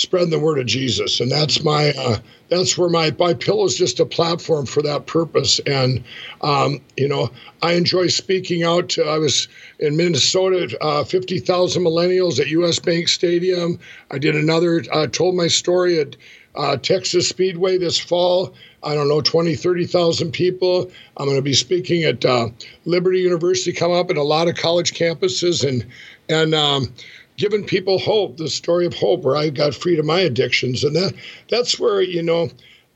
spreading 0.00 0.30
the 0.30 0.38
word 0.38 0.58
of 0.58 0.66
Jesus, 0.66 1.20
and 1.20 1.30
that's 1.30 1.62
my 1.62 1.92
uh, 1.98 2.18
that's 2.48 2.78
where 2.78 2.88
my 2.88 3.14
my 3.18 3.34
pillow 3.34 3.64
is 3.64 3.76
just 3.76 4.00
a 4.00 4.06
platform 4.06 4.66
for 4.66 4.82
that 4.82 5.06
purpose. 5.06 5.60
And 5.66 6.02
um, 6.40 6.80
you 6.96 7.08
know, 7.08 7.30
I 7.62 7.72
enjoy 7.72 8.08
speaking 8.08 8.62
out. 8.64 8.90
To, 8.90 9.04
I 9.04 9.18
was 9.18 9.48
in 9.78 9.96
Minnesota, 9.96 10.76
uh, 10.80 11.04
fifty 11.04 11.38
thousand 11.38 11.84
millennials 11.84 12.40
at 12.40 12.48
U.S. 12.48 12.78
Bank 12.78 13.08
Stadium. 13.08 13.78
I 14.10 14.18
did 14.18 14.34
another. 14.34 14.84
Uh, 14.92 15.06
told 15.06 15.34
my 15.34 15.48
story 15.48 16.00
at 16.00 16.16
uh, 16.56 16.76
Texas 16.76 17.28
Speedway 17.28 17.78
this 17.78 17.98
fall. 17.98 18.54
I 18.82 18.94
don't 18.94 19.08
know, 19.08 19.20
20, 19.20 19.56
30,000 19.56 20.30
people. 20.30 20.90
I'm 21.16 21.26
going 21.26 21.36
to 21.36 21.42
be 21.42 21.54
speaking 21.54 22.04
at 22.04 22.24
uh, 22.24 22.48
Liberty 22.84 23.20
University 23.20 23.72
come 23.72 23.92
up 23.92 24.08
and 24.08 24.18
a 24.18 24.22
lot 24.22 24.48
of 24.48 24.56
college 24.56 24.92
campuses 24.92 25.66
and 25.68 25.84
and 26.28 26.54
um, 26.54 26.92
giving 27.38 27.64
people 27.64 27.98
hope, 27.98 28.36
the 28.36 28.50
story 28.50 28.84
of 28.84 28.92
hope, 28.92 29.22
where 29.22 29.36
I 29.36 29.48
got 29.48 29.74
freed 29.74 29.98
of 29.98 30.04
my 30.04 30.20
addictions, 30.20 30.84
and 30.84 30.94
that 30.94 31.14
that's 31.48 31.80
where 31.80 32.02
you 32.02 32.22
know. 32.22 32.50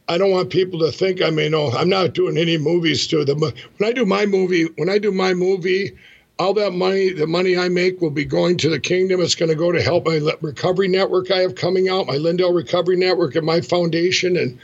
I 0.09 0.19
don't 0.19 0.33
want 0.33 0.51
people 0.51 0.81
to 0.81 0.91
think 0.91 1.23
I 1.23 1.31
mean, 1.31 1.55
oh, 1.55 1.71
I'm 1.71 1.89
not 1.89 2.13
doing 2.13 2.37
any 2.37 2.59
movies 2.59 3.07
to 3.07 3.25
them. 3.25 3.39
When 3.41 3.55
I 3.89 3.93
do 3.93 4.05
my 4.05 4.27
movie, 4.27 4.65
when 4.77 4.91
I 4.91 4.99
do 4.99 5.13
my 5.13 5.33
movie, 5.33 5.97
all 6.41 6.53
that 6.55 6.73
money, 6.73 7.13
the 7.13 7.27
money 7.27 7.57
I 7.57 7.69
make 7.69 8.01
will 8.01 8.11
be 8.11 8.25
going 8.25 8.57
to 8.59 8.69
the 8.69 8.81
kingdom. 8.81 9.21
It's 9.21 9.37
going 9.37 9.51
to 9.51 9.55
go 9.55 9.71
to 9.71 9.81
help 9.81 10.05
my 10.05 10.21
recovery 10.41 10.89
network 10.89 11.31
I 11.31 11.39
have 11.39 11.55
coming 11.55 11.89
out, 11.89 12.09
my 12.09 12.17
Lindell 12.17 12.53
Recovery 12.53 12.97
Network, 12.97 13.37
and 13.37 13.47
my 13.47 13.61
foundation, 13.61 14.37
and 14.37 14.59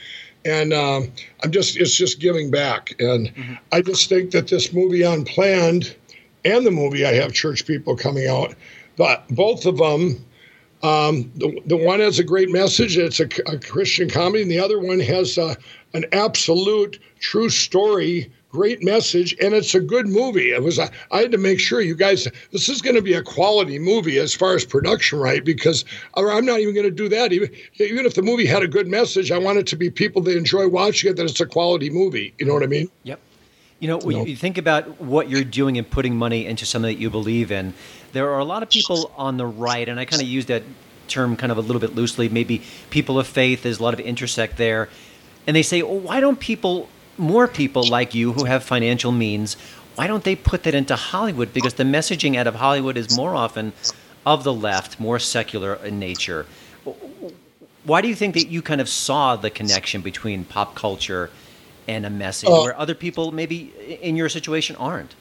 and 0.44 0.72
um, 0.72 1.12
I'm 1.42 1.52
just 1.52 1.76
it's 1.76 1.94
just 1.94 2.18
giving 2.18 2.50
back. 2.50 2.94
And 2.98 3.28
mm-hmm. 3.28 3.54
I 3.70 3.80
just 3.80 4.08
think 4.08 4.32
that 4.32 4.48
this 4.48 4.72
movie 4.72 5.02
Unplanned 5.02 5.94
and 6.44 6.66
the 6.66 6.70
movie 6.72 7.06
I 7.06 7.12
have 7.14 7.32
church 7.32 7.64
people 7.64 7.96
coming 7.96 8.26
out 8.26 8.54
but 8.98 9.26
both 9.28 9.64
of 9.64 9.78
them, 9.78 10.22
um, 10.82 11.32
the, 11.37 11.58
the 11.66 11.76
one 11.76 12.00
has 12.00 12.18
a 12.18 12.24
great 12.24 12.50
message, 12.50 12.98
it's 12.98 13.20
a, 13.20 13.28
a 13.46 13.58
Christian 13.58 14.11
comedy, 14.11 14.42
and 14.42 14.50
the 14.50 14.58
other 14.61 14.78
one 14.78 15.00
has 15.00 15.38
a, 15.38 15.56
an 15.94 16.04
absolute 16.12 16.98
true 17.18 17.48
story 17.48 18.30
great 18.50 18.82
message 18.82 19.37
and 19.42 19.52
it's 19.52 19.74
a 19.74 19.80
good 19.80 20.08
movie. 20.08 20.52
It 20.52 20.62
was 20.62 20.78
i 20.78 20.90
had 21.12 21.30
to 21.32 21.38
make 21.38 21.61
sure 21.61 21.82
you 21.82 21.94
guys 21.94 22.26
this 22.50 22.70
is 22.70 22.80
going 22.80 22.96
to 22.96 23.02
be 23.02 23.12
a 23.12 23.22
quality 23.22 23.78
movie 23.78 24.18
as 24.18 24.34
far 24.34 24.54
as 24.54 24.64
production 24.64 25.18
right? 25.18 25.44
Because 25.44 25.84
i'm 26.14 26.46
not 26.46 26.61
even 26.61 26.74
going 26.74 26.87
to 26.87 26.90
do 26.90 27.11
that. 27.11 27.32
Even, 27.32 27.50
even 27.78 28.06
if 28.06 28.14
the 28.14 28.22
movie 28.22 28.46
had 28.46 28.62
a 28.62 28.68
good 28.68 28.88
message 28.88 29.30
i 29.30 29.37
want 29.37 29.58
it 29.58 29.66
to 29.66 29.76
be 29.76 29.90
people 29.90 30.22
that 30.22 30.34
enjoy 30.37 30.66
watching 30.66 31.11
it 31.11 31.16
that 31.16 31.24
it's 31.24 31.40
a 31.40 31.46
quality 31.46 31.90
movie. 31.90 32.32
You 32.38 32.46
know 32.46 32.54
what 32.54 32.62
i 32.62 32.66
mean? 32.66 32.88
Yep 33.02 33.20
you 33.80 33.86
know, 33.88 33.98
when 33.98 34.26
you 34.26 34.34
think 34.34 34.58
about 34.58 35.00
what 35.00 35.28
you're 35.30 35.44
doing 35.44 35.78
and 35.78 35.88
putting 35.88 36.16
money 36.16 36.46
into 36.46 36.66
something 36.66 36.92
that 36.92 37.00
you 37.00 37.10
believe 37.10 37.52
in, 37.52 37.74
there 38.12 38.30
are 38.30 38.38
a 38.38 38.44
lot 38.44 38.62
of 38.62 38.70
people 38.70 39.12
on 39.16 39.36
the 39.36 39.46
right, 39.46 39.88
and 39.88 40.00
I 40.00 40.04
kind 40.04 40.20
of 40.20 40.28
use 40.28 40.46
that 40.46 40.62
term 41.06 41.36
kind 41.36 41.52
of 41.52 41.58
a 41.58 41.60
little 41.60 41.80
bit 41.80 41.94
loosely. 41.94 42.28
Maybe 42.28 42.62
people 42.90 43.18
of 43.18 43.26
faith. 43.26 43.62
There's 43.62 43.78
a 43.78 43.82
lot 43.82 43.94
of 43.94 44.00
intersect 44.00 44.56
there, 44.56 44.88
and 45.46 45.54
they 45.54 45.62
say, 45.62 45.82
well, 45.82 45.98
why 45.98 46.20
don't 46.20 46.40
people, 46.40 46.88
more 47.16 47.46
people 47.46 47.86
like 47.86 48.14
you 48.14 48.32
who 48.32 48.44
have 48.44 48.64
financial 48.64 49.12
means, 49.12 49.56
why 49.94 50.06
don't 50.06 50.24
they 50.24 50.36
put 50.36 50.64
that 50.64 50.74
into 50.74 50.96
Hollywood? 50.96 51.52
Because 51.52 51.74
the 51.74 51.84
messaging 51.84 52.36
out 52.36 52.46
of 52.46 52.56
Hollywood 52.56 52.96
is 52.96 53.16
more 53.16 53.34
often 53.34 53.72
of 54.26 54.44
the 54.44 54.52
left, 54.52 55.00
more 55.00 55.18
secular 55.18 55.74
in 55.76 55.98
nature. 55.98 56.46
Why 57.84 58.00
do 58.00 58.08
you 58.08 58.14
think 58.14 58.34
that 58.34 58.48
you 58.48 58.60
kind 58.60 58.80
of 58.80 58.88
saw 58.88 59.36
the 59.36 59.50
connection 59.50 60.02
between 60.02 60.44
pop 60.44 60.74
culture? 60.74 61.30
And 61.88 62.07
a 62.07 62.11
message 62.11 62.48
uh, 62.51 62.61
where 62.61 62.79
other 62.79 62.94
people 62.94 63.33
maybe 63.33 63.72
in 64.01 64.14
your 64.16 64.29
situation 64.29 64.77
aren't? 64.77 65.14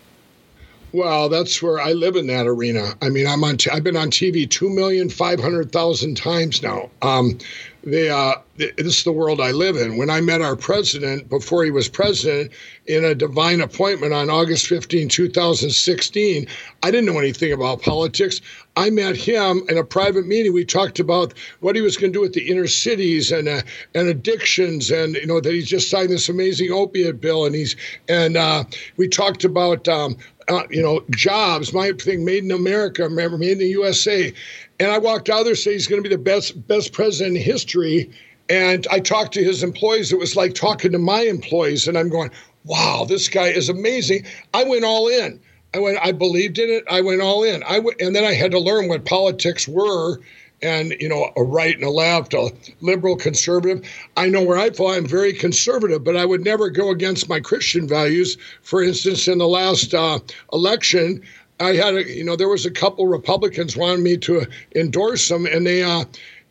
Well, 0.97 1.29
that's 1.29 1.61
where 1.61 1.79
I 1.79 1.93
live 1.93 2.15
in 2.15 2.25
that 2.25 2.47
arena. 2.47 2.95
I 3.03 3.09
mean, 3.09 3.27
I'm 3.27 3.43
on. 3.43 3.57
T- 3.57 3.69
I've 3.69 3.83
been 3.83 3.95
on 3.95 4.09
TV 4.09 4.49
two 4.49 4.67
million 4.67 5.11
five 5.11 5.39
hundred 5.39 5.71
thousand 5.71 6.17
times 6.17 6.63
now. 6.63 6.89
Um, 7.03 7.37
uh, 7.85 8.33
this 8.55 8.97
is 8.97 9.03
the 9.03 9.11
world 9.11 9.39
I 9.39 9.51
live 9.51 9.77
in. 9.77 9.97
When 9.97 10.09
I 10.09 10.21
met 10.21 10.41
our 10.41 10.55
president 10.55 11.29
before 11.29 11.63
he 11.63 11.69
was 11.69 11.87
president 11.87 12.51
in 12.87 13.05
a 13.05 13.13
divine 13.13 13.61
appointment 13.61 14.11
on 14.11 14.29
August 14.29 14.65
15, 14.67 15.07
2016, 15.07 16.47
I 16.83 16.91
didn't 16.91 17.05
know 17.05 17.19
anything 17.19 17.53
about 17.53 17.83
politics. 17.83 18.41
I 18.75 18.89
met 18.89 19.15
him 19.15 19.61
in 19.69 19.77
a 19.77 19.83
private 19.83 20.25
meeting. 20.25 20.51
We 20.51 20.65
talked 20.65 20.99
about 20.99 21.33
what 21.59 21.75
he 21.75 21.81
was 21.81 21.95
going 21.95 22.11
to 22.11 22.17
do 22.17 22.21
with 22.21 22.33
the 22.33 22.49
inner 22.49 22.67
cities 22.67 23.31
and 23.31 23.47
uh, 23.47 23.61
and 23.93 24.07
addictions, 24.07 24.89
and 24.89 25.13
you 25.13 25.27
know 25.27 25.39
that 25.39 25.53
he's 25.53 25.69
just 25.69 25.91
signed 25.91 26.09
this 26.09 26.27
amazing 26.27 26.71
opiate 26.71 27.21
bill, 27.21 27.45
and 27.45 27.53
he's 27.53 27.75
and 28.09 28.35
uh, 28.35 28.63
we 28.97 29.07
talked 29.07 29.43
about 29.43 29.87
um, 29.87 30.17
uh, 30.47 30.63
you 30.69 30.81
know, 30.81 31.03
jobs, 31.11 31.73
my 31.73 31.91
thing, 31.91 32.23
made 32.23 32.43
in 32.43 32.51
America, 32.51 33.03
remember, 33.03 33.37
made 33.37 33.53
in 33.53 33.57
the 33.59 33.67
USA. 33.67 34.33
And 34.79 34.91
I 34.91 34.97
walked 34.97 35.29
out 35.29 35.43
there 35.43 35.55
saying 35.55 35.75
he's 35.75 35.87
going 35.87 36.01
to 36.01 36.09
be 36.09 36.15
the 36.15 36.21
best 36.21 36.67
best 36.67 36.93
president 36.93 37.37
in 37.37 37.43
history. 37.43 38.09
And 38.49 38.87
I 38.89 38.99
talked 38.99 39.33
to 39.33 39.43
his 39.43 39.63
employees. 39.63 40.13
It 40.13 40.19
was 40.19 40.35
like 40.35 40.53
talking 40.53 40.91
to 40.93 40.99
my 40.99 41.21
employees. 41.21 41.87
And 41.87 41.97
I'm 41.97 42.09
going, 42.09 42.31
wow, 42.63 43.05
this 43.07 43.27
guy 43.27 43.47
is 43.47 43.69
amazing. 43.69 44.25
I 44.53 44.63
went 44.63 44.85
all 44.85 45.07
in. 45.07 45.39
I 45.73 45.79
went, 45.79 45.97
I 46.01 46.13
believed 46.13 46.59
in 46.59 46.69
it. 46.69 46.85
I 46.89 47.01
went 47.01 47.21
all 47.21 47.43
in. 47.43 47.61
I 47.63 47.75
w- 47.75 47.95
and 47.99 48.15
then 48.15 48.23
I 48.23 48.33
had 48.33 48.51
to 48.51 48.59
learn 48.59 48.87
what 48.87 49.05
politics 49.05 49.67
were 49.67 50.19
and 50.61 50.95
you 50.99 51.07
know 51.07 51.31
a 51.35 51.43
right 51.43 51.75
and 51.75 51.83
a 51.83 51.89
left, 51.89 52.33
a 52.33 52.51
liberal, 52.81 53.15
conservative. 53.15 53.87
I 54.15 54.29
know 54.29 54.41
where 54.41 54.57
I 54.57 54.69
fall. 54.71 54.91
I'm 54.91 55.05
very 55.05 55.33
conservative, 55.33 56.03
but 56.03 56.17
I 56.17 56.25
would 56.25 56.43
never 56.43 56.69
go 56.69 56.89
against 56.89 57.29
my 57.29 57.39
Christian 57.39 57.87
values. 57.87 58.37
For 58.61 58.83
instance, 58.83 59.27
in 59.27 59.37
the 59.37 59.47
last 59.47 59.93
uh, 59.93 60.19
election, 60.53 61.21
I 61.59 61.73
had 61.73 61.95
a 61.95 62.09
you 62.09 62.23
know 62.23 62.35
there 62.35 62.49
was 62.49 62.65
a 62.65 62.71
couple 62.71 63.07
Republicans 63.07 63.77
wanted 63.77 64.01
me 64.01 64.17
to 64.17 64.45
endorse 64.75 65.27
them, 65.27 65.45
and 65.45 65.65
they 65.65 65.83
uh, 65.83 66.05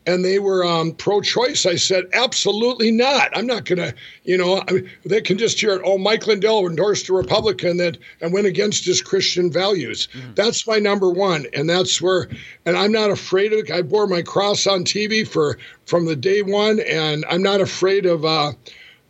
and 0.07 0.23
they 0.23 0.39
were 0.39 0.65
um, 0.65 0.93
pro-choice. 0.93 1.65
I 1.65 1.75
said, 1.75 2.05
absolutely 2.13 2.91
not. 2.91 3.29
I'm 3.37 3.45
not 3.45 3.65
going 3.65 3.79
to, 3.79 3.93
you 4.23 4.37
know, 4.37 4.63
I 4.67 4.71
mean, 4.71 4.89
they 5.05 5.21
can 5.21 5.37
just 5.37 5.59
hear 5.59 5.73
it. 5.73 5.81
Oh, 5.83 5.97
Mike 5.97 6.25
Lindell 6.25 6.65
endorsed 6.65 7.09
a 7.09 7.13
Republican 7.13 7.77
that 7.77 7.97
and 8.21 8.33
went 8.33 8.47
against 8.47 8.85
his 8.85 9.01
Christian 9.01 9.51
values. 9.51 10.07
Mm-hmm. 10.13 10.33
That's 10.35 10.65
my 10.65 10.79
number 10.79 11.09
one, 11.09 11.45
and 11.53 11.69
that's 11.69 12.01
where. 12.01 12.29
And 12.65 12.77
I'm 12.77 12.91
not 12.91 13.11
afraid 13.11 13.51
of. 13.51 13.69
I 13.69 13.81
bore 13.81 14.07
my 14.07 14.21
cross 14.21 14.65
on 14.65 14.85
TV 14.85 15.27
for 15.27 15.57
from 15.85 16.05
the 16.05 16.15
day 16.15 16.41
one, 16.41 16.79
and 16.79 17.25
I'm 17.29 17.43
not 17.43 17.59
afraid 17.61 18.05
of 18.05 18.23
uh, 18.23 18.53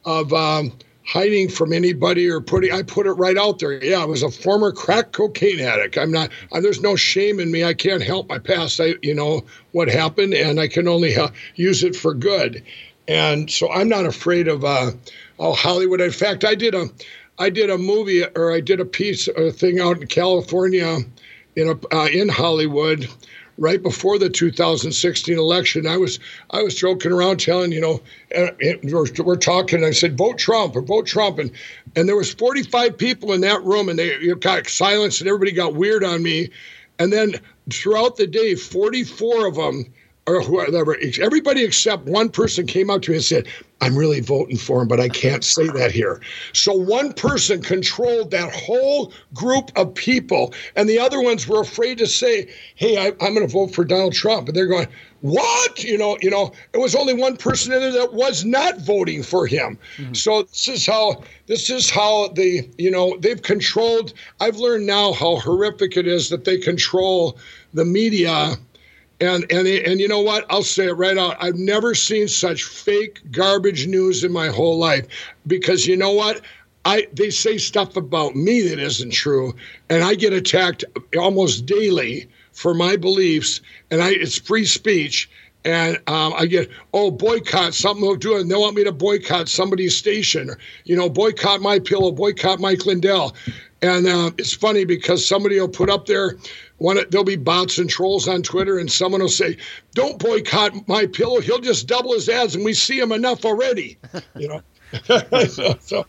of. 0.03 0.33
Um, 0.33 0.73
hiding 1.07 1.47
from 1.47 1.71
anybody 1.71 2.29
or 2.29 2.41
putting 2.41 2.71
I 2.71 2.83
put 2.83 3.07
it 3.07 3.13
right 3.13 3.37
out 3.37 3.59
there. 3.59 3.81
Yeah, 3.83 4.01
I 4.01 4.05
was 4.05 4.23
a 4.23 4.29
former 4.29 4.73
crack 4.73 5.13
cocaine 5.13 5.61
addict. 5.61 5.97
I'm 5.97 6.11
not 6.11 6.29
I, 6.51 6.59
there's 6.59 6.81
no 6.81 6.95
shame 6.95 7.39
in 7.39 7.49
me. 7.49 7.63
I 7.63 7.73
can't 7.73 8.03
help 8.03 8.27
my 8.27 8.37
past. 8.37 8.79
I 8.79 8.95
you 9.01 9.15
know 9.15 9.45
what 9.71 9.87
happened 9.87 10.33
and 10.33 10.59
I 10.59 10.67
can 10.67 10.87
only 10.87 11.15
uh, 11.15 11.29
use 11.55 11.83
it 11.83 11.95
for 11.95 12.13
good. 12.13 12.61
And 13.07 13.49
so 13.49 13.71
I'm 13.71 13.87
not 13.87 14.05
afraid 14.05 14.49
of 14.49 14.65
uh 14.65 14.91
oh 15.39 15.53
Hollywood. 15.53 16.01
In 16.01 16.11
fact, 16.11 16.43
I 16.43 16.55
did 16.55 16.75
a 16.75 16.87
I 17.39 17.49
did 17.49 17.69
a 17.69 17.77
movie 17.77 18.25
or 18.35 18.51
I 18.51 18.59
did 18.59 18.81
a 18.81 18.85
piece 18.85 19.29
or 19.29 19.47
a 19.47 19.51
thing 19.51 19.79
out 19.79 20.01
in 20.01 20.07
California 20.07 20.97
in 21.55 21.69
a 21.69 21.95
uh, 21.95 22.07
in 22.07 22.27
Hollywood 22.27 23.07
right 23.57 23.81
before 23.81 24.19
the 24.19 24.29
2016 24.29 25.37
election, 25.37 25.87
I 25.87 25.97
was 25.97 26.19
I 26.51 26.61
was 26.63 26.75
joking 26.75 27.11
around, 27.11 27.39
telling 27.39 27.71
you 27.71 27.81
know, 27.81 28.01
we're, 28.83 29.05
we're 29.23 29.35
talking. 29.35 29.83
I 29.83 29.91
said, 29.91 30.17
vote 30.17 30.37
Trump 30.37 30.75
or 30.75 30.81
vote 30.81 31.07
Trump, 31.07 31.39
and 31.39 31.51
and 31.95 32.07
there 32.07 32.15
was 32.15 32.33
45 32.33 32.97
people 32.97 33.33
in 33.33 33.41
that 33.41 33.63
room, 33.63 33.89
and 33.89 33.97
they 33.97 34.33
got 34.35 34.67
silence, 34.67 35.19
and 35.19 35.27
everybody 35.27 35.51
got 35.51 35.75
weird 35.75 36.03
on 36.03 36.23
me. 36.23 36.49
And 36.99 37.13
then 37.13 37.35
throughout 37.71 38.15
the 38.15 38.27
day, 38.27 38.55
44 38.55 39.47
of 39.47 39.55
them 39.55 39.85
or 40.27 40.41
whoever, 40.41 40.97
everybody 41.21 41.63
except 41.63 42.05
one 42.05 42.29
person 42.29 42.67
came 42.67 42.89
up 42.89 43.01
to 43.03 43.11
me 43.11 43.17
and 43.17 43.23
said, 43.23 43.47
I'm 43.81 43.95
really 43.95 44.21
voting 44.21 44.57
for 44.57 44.81
him, 44.81 44.87
but 44.87 44.99
I 44.99 45.07
can't 45.07 45.43
say 45.43 45.67
that 45.67 45.91
here. 45.91 46.21
So 46.53 46.73
one 46.73 47.13
person 47.13 47.61
controlled 47.61 48.31
that 48.31 48.53
whole 48.53 49.13
group 49.33 49.71
of 49.75 49.93
people, 49.93 50.53
and 50.75 50.89
the 50.89 50.99
other 50.99 51.21
ones 51.21 51.47
were 51.47 51.61
afraid 51.61 51.97
to 51.99 52.07
say, 52.07 52.47
"Hey, 52.75 52.97
I, 52.97 53.07
am 53.07 53.35
going 53.35 53.41
to 53.41 53.47
vote 53.47 53.75
for 53.75 53.85
Donald 53.85 54.13
Trump," 54.13 54.47
and 54.47 54.57
they're 54.57 54.67
going, 54.67 54.87
"What?" 55.21 55.83
You 55.83 55.97
know, 55.97 56.17
you 56.21 56.31
know, 56.31 56.53
it 56.73 56.79
was 56.79 56.95
only 56.95 57.13
one 57.13 57.37
person 57.37 57.71
in 57.71 57.81
there 57.81 57.91
that 57.91 58.13
was 58.13 58.43
not 58.43 58.79
voting 58.79 59.21
for 59.21 59.45
him. 59.45 59.77
Mm-hmm. 59.97 60.13
So 60.13 60.43
this 60.43 60.67
is 60.67 60.85
how 60.85 61.21
this 61.45 61.69
is 61.69 61.89
how 61.89 62.29
the 62.29 62.67
you 62.79 62.89
know 62.89 63.15
they've 63.19 63.41
controlled. 63.41 64.13
I've 64.39 64.57
learned 64.57 64.87
now 64.87 65.13
how 65.13 65.35
horrific 65.35 65.97
it 65.97 66.07
is 66.07 66.29
that 66.29 66.45
they 66.45 66.57
control 66.57 67.37
the 67.73 67.85
media 67.85 68.55
and 69.19 69.45
and 69.51 69.67
and 69.67 69.99
you 69.99 70.07
know 70.07 70.21
what? 70.21 70.45
I'll 70.49 70.63
say 70.63 70.87
it 70.87 70.93
right 70.93 71.17
out. 71.17 71.37
I've 71.39 71.55
never 71.55 71.95
seen 71.95 72.27
such 72.27 72.63
fake 72.63 73.21
garbage 73.31 73.87
news 73.87 74.23
in 74.23 74.31
my 74.31 74.47
whole 74.47 74.77
life 74.77 75.07
because 75.47 75.87
you 75.87 75.97
know 75.97 76.11
what? 76.11 76.41
I 76.85 77.07
they 77.13 77.29
say 77.29 77.57
stuff 77.57 77.97
about 77.97 78.35
me 78.35 78.61
that 78.69 78.79
isn't 78.79 79.11
true, 79.11 79.55
and 79.89 80.03
I 80.03 80.15
get 80.15 80.33
attacked 80.33 80.85
almost 81.17 81.65
daily 81.65 82.29
for 82.53 82.73
my 82.73 82.95
beliefs, 82.95 83.61
and 83.91 84.01
I 84.01 84.11
it's 84.11 84.37
free 84.37 84.65
speech. 84.65 85.29
And 85.67 85.97
um, 86.07 86.33
I 86.37 86.45
get, 86.45 86.69
oh, 86.93 87.11
boycott 87.11 87.73
something 87.73 88.01
they'll 88.01 88.15
do, 88.15 88.37
and 88.37 88.49
they 88.49 88.55
want 88.55 88.77
me 88.77 88.85
to 88.85 88.93
boycott 88.93 89.49
somebody's 89.49 89.97
station, 89.97 90.51
you 90.85 90.95
know, 90.95 91.09
boycott 91.09 91.59
my 91.59 91.77
pillow, 91.77 92.13
boycott 92.13 92.61
Mike 92.61 92.85
Lindell. 92.85 93.35
And 93.81 94.07
uh, 94.07 94.31
it's 94.37 94.53
funny 94.53 94.85
because 94.85 95.27
somebody 95.27 95.59
will 95.59 95.67
put 95.67 95.89
up 95.89 96.05
there, 96.05 96.37
one, 96.77 96.99
there'll 97.09 97.25
be 97.25 97.35
bots 97.35 97.79
and 97.79 97.89
trolls 97.89 98.29
on 98.29 98.43
Twitter, 98.43 98.79
and 98.79 98.89
someone 98.89 99.19
will 99.19 99.27
say, 99.27 99.57
"Don't 99.93 100.17
boycott 100.19 100.87
my 100.87 101.05
pillow. 101.05 101.41
He'll 101.41 101.59
just 101.59 101.85
double 101.85 102.13
his 102.13 102.29
ads, 102.29 102.55
and 102.55 102.63
we 102.63 102.73
see 102.73 102.97
him 102.97 103.11
enough 103.11 103.43
already." 103.43 103.97
You 104.37 104.47
know. 104.47 104.61
so, 105.49 105.75
so, 105.81 106.05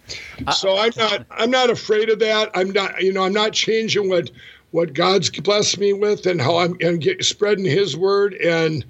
so 0.54 0.78
I'm 0.78 0.92
not 0.96 1.26
I'm 1.32 1.50
not 1.50 1.68
afraid 1.68 2.10
of 2.10 2.20
that. 2.20 2.52
I'm 2.54 2.70
not 2.70 3.02
you 3.02 3.12
know 3.12 3.24
I'm 3.24 3.32
not 3.32 3.54
changing 3.54 4.08
what 4.08 4.30
what 4.70 4.92
God's 4.92 5.30
blessed 5.30 5.78
me 5.78 5.92
with 5.94 6.26
and 6.26 6.40
how 6.40 6.58
I'm 6.58 6.76
and 6.80 7.00
get, 7.00 7.24
spreading 7.24 7.64
His 7.64 7.96
word 7.96 8.34
and 8.34 8.84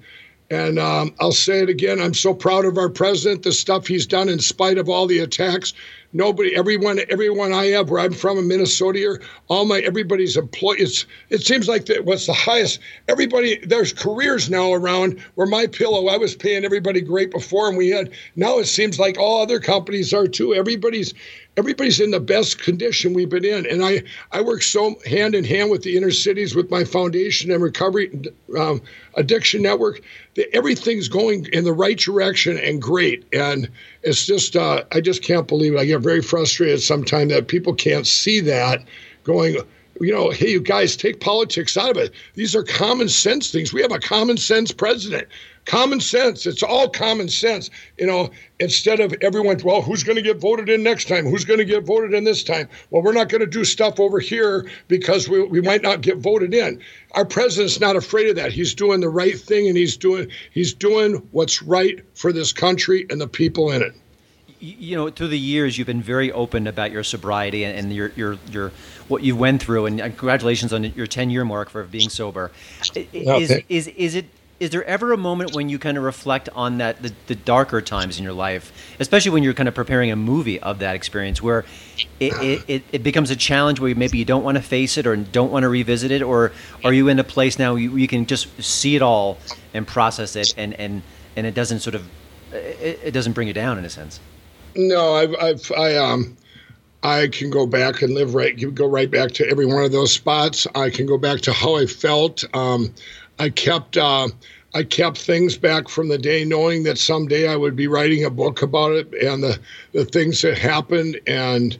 and 0.49 0.79
um, 0.79 1.13
I'll 1.19 1.31
say 1.31 1.59
it 1.59 1.69
again. 1.69 1.99
I'm 1.99 2.13
so 2.13 2.33
proud 2.33 2.65
of 2.65 2.77
our 2.77 2.89
president, 2.89 3.43
the 3.43 3.51
stuff 3.51 3.87
he's 3.87 4.05
done 4.07 4.29
in 4.29 4.39
spite 4.39 4.77
of 4.77 4.89
all 4.89 5.05
the 5.05 5.19
attacks 5.19 5.73
nobody 6.11 6.55
everyone 6.55 6.99
everyone 7.09 7.53
i 7.53 7.65
have 7.65 7.89
where 7.89 8.01
i'm 8.01 8.11
from 8.13 8.39
in 8.39 8.47
minnesota 8.47 9.19
all 9.47 9.65
my 9.65 9.79
everybody's 9.81 10.35
employees 10.35 11.05
it 11.29 11.41
seems 11.41 11.67
like 11.67 11.85
that 11.85 12.03
what's 12.03 12.25
the 12.25 12.33
highest 12.33 12.79
everybody 13.07 13.63
there's 13.67 13.93
careers 13.93 14.49
now 14.49 14.73
around 14.73 15.19
where 15.35 15.45
my 15.45 15.67
pillow 15.67 16.07
i 16.07 16.17
was 16.17 16.35
paying 16.35 16.65
everybody 16.65 16.99
great 16.99 17.29
before 17.29 17.67
and 17.69 17.77
we 17.77 17.89
had 17.89 18.09
now 18.35 18.57
it 18.57 18.65
seems 18.65 18.97
like 18.97 19.19
all 19.19 19.41
other 19.41 19.59
companies 19.59 20.11
are 20.11 20.27
too 20.27 20.55
everybody's 20.55 21.13
everybody's 21.59 21.99
in 21.99 22.11
the 22.11 22.19
best 22.19 22.57
condition 22.59 23.13
we've 23.13 23.29
been 23.29 23.43
in. 23.43 23.65
And 23.65 23.83
I, 23.83 24.01
I 24.31 24.41
work 24.41 24.63
so 24.63 24.95
hand 25.05 25.35
in 25.35 25.43
hand 25.43 25.69
with 25.69 25.83
the 25.83 25.97
inner 25.97 26.09
cities, 26.09 26.55
with 26.55 26.71
my 26.71 26.85
foundation 26.85 27.51
and 27.51 27.61
recovery 27.61 28.09
um, 28.57 28.81
addiction 29.15 29.61
network. 29.61 30.01
That 30.35 30.47
everything's 30.55 31.09
going 31.09 31.47
in 31.51 31.65
the 31.65 31.73
right 31.73 31.99
direction 31.99 32.57
and 32.57 32.81
great. 32.81 33.25
And 33.33 33.69
it's 34.03 34.25
just, 34.25 34.55
uh, 34.55 34.85
I 34.93 35.01
just 35.01 35.21
can't 35.21 35.47
believe 35.47 35.73
it. 35.73 35.79
I 35.79 35.85
get 35.85 35.99
very 35.99 36.21
frustrated 36.21 36.81
sometimes 36.81 37.33
that 37.33 37.49
people 37.49 37.75
can't 37.75 38.07
see 38.07 38.39
that 38.39 38.83
going 39.25 39.57
you 39.99 40.13
know, 40.13 40.29
hey, 40.29 40.49
you 40.51 40.61
guys 40.61 40.95
take 40.95 41.19
politics 41.19 41.77
out 41.77 41.91
of 41.91 41.97
it. 41.97 42.13
These 42.35 42.55
are 42.55 42.63
common 42.63 43.09
sense 43.09 43.51
things. 43.51 43.73
We 43.73 43.81
have 43.81 43.91
a 43.91 43.99
common 43.99 44.37
sense 44.37 44.71
president. 44.71 45.27
Common 45.65 45.99
sense. 45.99 46.45
It's 46.45 46.63
all 46.63 46.89
common 46.89 47.27
sense. 47.29 47.69
You 47.97 48.07
know, 48.07 48.31
instead 48.59 48.99
of 48.99 49.13
everyone, 49.21 49.59
well, 49.63 49.81
who's 49.81 50.03
going 50.03 50.15
to 50.15 50.21
get 50.21 50.39
voted 50.39 50.69
in 50.69 50.81
next 50.81 51.07
time? 51.07 51.25
Who's 51.25 51.45
going 51.45 51.59
to 51.59 51.65
get 51.65 51.83
voted 51.83 52.13
in 52.13 52.23
this 52.23 52.43
time? 52.43 52.67
Well, 52.89 53.03
we're 53.03 53.13
not 53.13 53.29
going 53.29 53.41
to 53.41 53.47
do 53.47 53.65
stuff 53.65 53.99
over 53.99 54.19
here 54.19 54.67
because 54.87 55.29
we, 55.29 55.43
we 55.43 55.61
might 55.61 55.83
not 55.83 56.01
get 56.01 56.17
voted 56.17 56.53
in. 56.53 56.81
Our 57.11 57.25
president's 57.25 57.79
not 57.79 57.95
afraid 57.95 58.29
of 58.29 58.35
that. 58.37 58.51
He's 58.51 58.73
doing 58.73 59.01
the 59.01 59.09
right 59.09 59.39
thing 59.39 59.67
and 59.67 59.77
he's 59.77 59.97
doing 59.97 60.29
he's 60.51 60.73
doing 60.73 61.15
what's 61.31 61.61
right 61.61 61.99
for 62.15 62.31
this 62.31 62.53
country 62.53 63.05
and 63.09 63.19
the 63.19 63.27
people 63.27 63.71
in 63.71 63.81
it 63.81 63.93
you 64.59 64.95
know, 64.95 65.09
through 65.09 65.29
the 65.29 65.39
years, 65.39 65.77
you've 65.77 65.87
been 65.87 66.01
very 66.01 66.31
open 66.31 66.67
about 66.67 66.91
your 66.91 67.03
sobriety 67.03 67.63
and, 67.63 67.77
and 67.77 67.93
your, 67.93 68.11
your, 68.15 68.37
your, 68.51 68.71
what 69.07 69.23
you 69.23 69.35
went 69.35 69.63
through, 69.63 69.85
and 69.85 69.99
congratulations 69.99 70.73
on 70.73 70.83
your 70.83 71.07
10 71.07 71.29
year 71.29 71.45
mark 71.45 71.69
for 71.69 71.83
being 71.83 72.09
sober. 72.09 72.51
Is, 72.93 73.63
is, 73.69 73.87
is 73.87 74.15
it 74.15 74.25
is 74.59 74.71
there 74.71 74.83
ever 74.83 75.13
a 75.13 75.17
moment 75.17 75.55
when 75.55 75.69
you 75.69 75.79
kind 75.79 75.97
of 75.97 76.03
reflect 76.03 76.49
on 76.53 76.79
that 76.79 77.01
the, 77.01 77.13
the, 77.27 77.35
darker 77.35 77.81
times 77.81 78.17
in 78.17 78.23
your 78.23 78.33
life 78.33 78.73
especially 78.99 79.31
when 79.31 79.41
you're 79.41 79.53
kind 79.53 79.69
of 79.69 79.75
preparing 79.75 80.11
a 80.11 80.15
movie 80.15 80.59
of 80.59 80.79
that 80.79 80.95
experience 80.95 81.41
where 81.41 81.63
it, 82.19 82.63
it, 82.67 82.83
it 82.91 83.01
becomes 83.01 83.31
a 83.31 83.35
challenge 83.35 83.79
where 83.79 83.95
maybe 83.95 84.17
you 84.17 84.25
don't 84.25 84.43
want 84.43 84.57
to 84.57 84.61
face 84.61 84.97
it 84.97 85.07
or 85.07 85.15
don't 85.15 85.51
want 85.51 85.63
to 85.63 85.69
revisit 85.69 86.11
it 86.11 86.21
or 86.21 86.51
are 86.83 86.91
you 86.91 87.07
in 87.07 87.19
a 87.19 87.23
place 87.23 87.57
now 87.57 87.75
you, 87.75 87.95
you 87.95 88.07
can 88.07 88.25
just 88.25 88.61
see 88.61 88.95
it 88.95 89.01
all 89.01 89.37
and 89.73 89.87
process 89.87 90.35
it 90.35 90.53
and 90.57 90.73
and 90.73 91.01
and 91.35 91.47
it 91.47 91.53
doesn't 91.53 91.79
sort 91.79 91.95
of 91.95 92.05
it, 92.51 92.99
it 93.05 93.11
doesn't 93.11 93.33
bring 93.33 93.47
you 93.47 93.53
down 93.53 93.77
in 93.77 93.85
a 93.85 93.89
sense 93.89 94.19
no 94.87 95.13
i've 95.13 95.35
i've 95.35 95.71
i 95.77 95.95
um 95.95 96.35
I 97.01 97.29
can 97.29 97.49
go 97.49 97.65
back 97.65 98.01
and 98.01 98.13
live 98.13 98.35
right, 98.35 98.75
go 98.75 98.85
right 98.85 99.09
back 99.09 99.31
to 99.31 99.49
every 99.49 99.65
one 99.65 99.83
of 99.83 99.91
those 99.93 100.11
spots. 100.11 100.67
I 100.75 100.89
can 100.89 101.05
go 101.05 101.17
back 101.17 101.39
to 101.41 101.53
how 101.53 101.77
I 101.77 101.85
felt. 101.85 102.43
Um, 102.53 102.93
I 103.39 103.49
kept. 103.49 103.95
Uh, 103.95 104.27
I 104.73 104.83
kept 104.83 105.17
things 105.17 105.57
back 105.57 105.89
from 105.89 106.09
the 106.09 106.17
day, 106.17 106.45
knowing 106.45 106.83
that 106.83 106.99
someday 106.99 107.47
I 107.47 107.55
would 107.55 107.75
be 107.75 107.87
writing 107.87 108.23
a 108.23 108.29
book 108.29 108.61
about 108.61 108.91
it 108.91 109.11
and 109.13 109.41
the, 109.41 109.59
the 109.93 110.05
things 110.05 110.43
that 110.43 110.59
happened. 110.59 111.19
And 111.25 111.75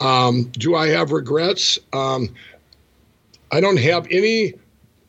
um, 0.00 0.44
do 0.52 0.76
I 0.76 0.88
have 0.88 1.10
regrets? 1.10 1.78
Um, 1.92 2.28
I 3.50 3.60
don't 3.60 3.80
have 3.80 4.06
any. 4.10 4.54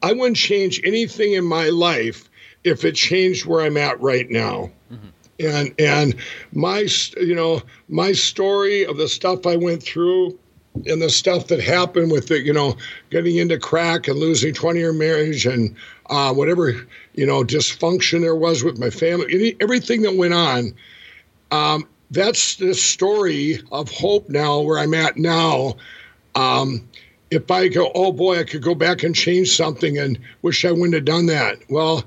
I 0.02 0.14
wouldn't 0.14 0.38
change 0.38 0.82
anything 0.84 1.34
in 1.34 1.46
my 1.46 1.70
life 1.70 2.28
if 2.64 2.84
it 2.84 2.96
changed 2.96 3.46
where 3.46 3.62
I'm 3.62 3.78
at 3.78 4.02
right 4.02 4.30
now. 4.30 4.72
Mm-hmm. 4.92 5.10
And 5.42 5.74
and 5.80 6.16
my 6.54 6.88
you 7.20 7.36
know 7.36 7.62
my 7.90 8.12
story 8.12 8.86
of 8.86 8.98
the 8.98 9.08
stuff 9.08 9.46
I 9.46 9.56
went 9.56 9.84
through 9.84 10.38
and 10.86 11.02
the 11.02 11.10
stuff 11.10 11.48
that 11.48 11.60
happened 11.60 12.12
with 12.12 12.32
it, 12.32 12.46
you 12.46 12.54
know, 12.54 12.78
getting 13.10 13.38
into 13.38 13.58
crack 13.60 14.08
and 14.08 14.18
losing 14.20 14.54
20 14.54 14.80
year 14.80 14.94
marriage 14.94 15.46
and 15.46 15.76
uh, 16.10 16.34
whatever, 16.34 16.88
you 17.14 17.26
know, 17.26 17.44
dysfunction 17.44 18.22
there 18.22 18.36
was 18.36 18.64
with 18.64 18.80
my 18.80 18.90
family, 18.90 19.26
any, 19.34 19.56
everything 19.60 20.02
that 20.02 20.16
went 20.16 20.34
on. 20.34 20.74
Um, 21.52 21.88
that's 22.12 22.56
the 22.56 22.74
story 22.74 23.60
of 23.72 23.90
hope 23.90 24.30
now, 24.30 24.60
where 24.60 24.80
I'm 24.80 24.94
at 24.94 25.18
now. 25.18 25.76
Um, 26.36 26.88
if 27.30 27.50
I 27.50 27.68
go, 27.70 27.92
oh 27.96 28.12
boy, 28.12 28.40
I 28.40 28.44
could 28.44 28.62
go 28.62 28.76
back 28.76 29.04
and 29.04 29.16
change 29.16 29.56
something 29.56 29.98
and 29.98 30.20
wish 30.42 30.66
I 30.66 30.72
wouldn't 30.72 30.94
have 30.94 31.06
done 31.06 31.28
that. 31.28 31.60
Well, 31.70 32.04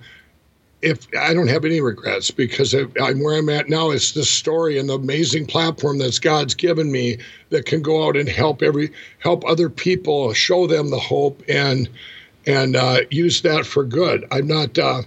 if 0.84 1.08
I 1.18 1.32
don't 1.32 1.48
have 1.48 1.64
any 1.64 1.80
regrets 1.80 2.30
because 2.30 2.74
I'm 2.74 3.22
where 3.22 3.38
I'm 3.38 3.48
at 3.48 3.70
now, 3.70 3.90
it's 3.90 4.12
the 4.12 4.24
story 4.24 4.78
and 4.78 4.88
the 4.88 4.94
amazing 4.94 5.46
platform 5.46 5.98
that 5.98 6.20
God's 6.20 6.54
given 6.54 6.92
me 6.92 7.16
that 7.48 7.64
can 7.64 7.80
go 7.80 8.06
out 8.06 8.16
and 8.16 8.28
help 8.28 8.62
every 8.62 8.92
help 9.18 9.44
other 9.46 9.70
people, 9.70 10.34
show 10.34 10.66
them 10.66 10.90
the 10.90 10.98
hope 10.98 11.42
and 11.48 11.88
and 12.46 12.76
uh, 12.76 13.00
use 13.10 13.40
that 13.42 13.64
for 13.64 13.84
good. 13.84 14.26
I'm 14.30 14.46
not. 14.46 14.78
Uh, 14.78 15.02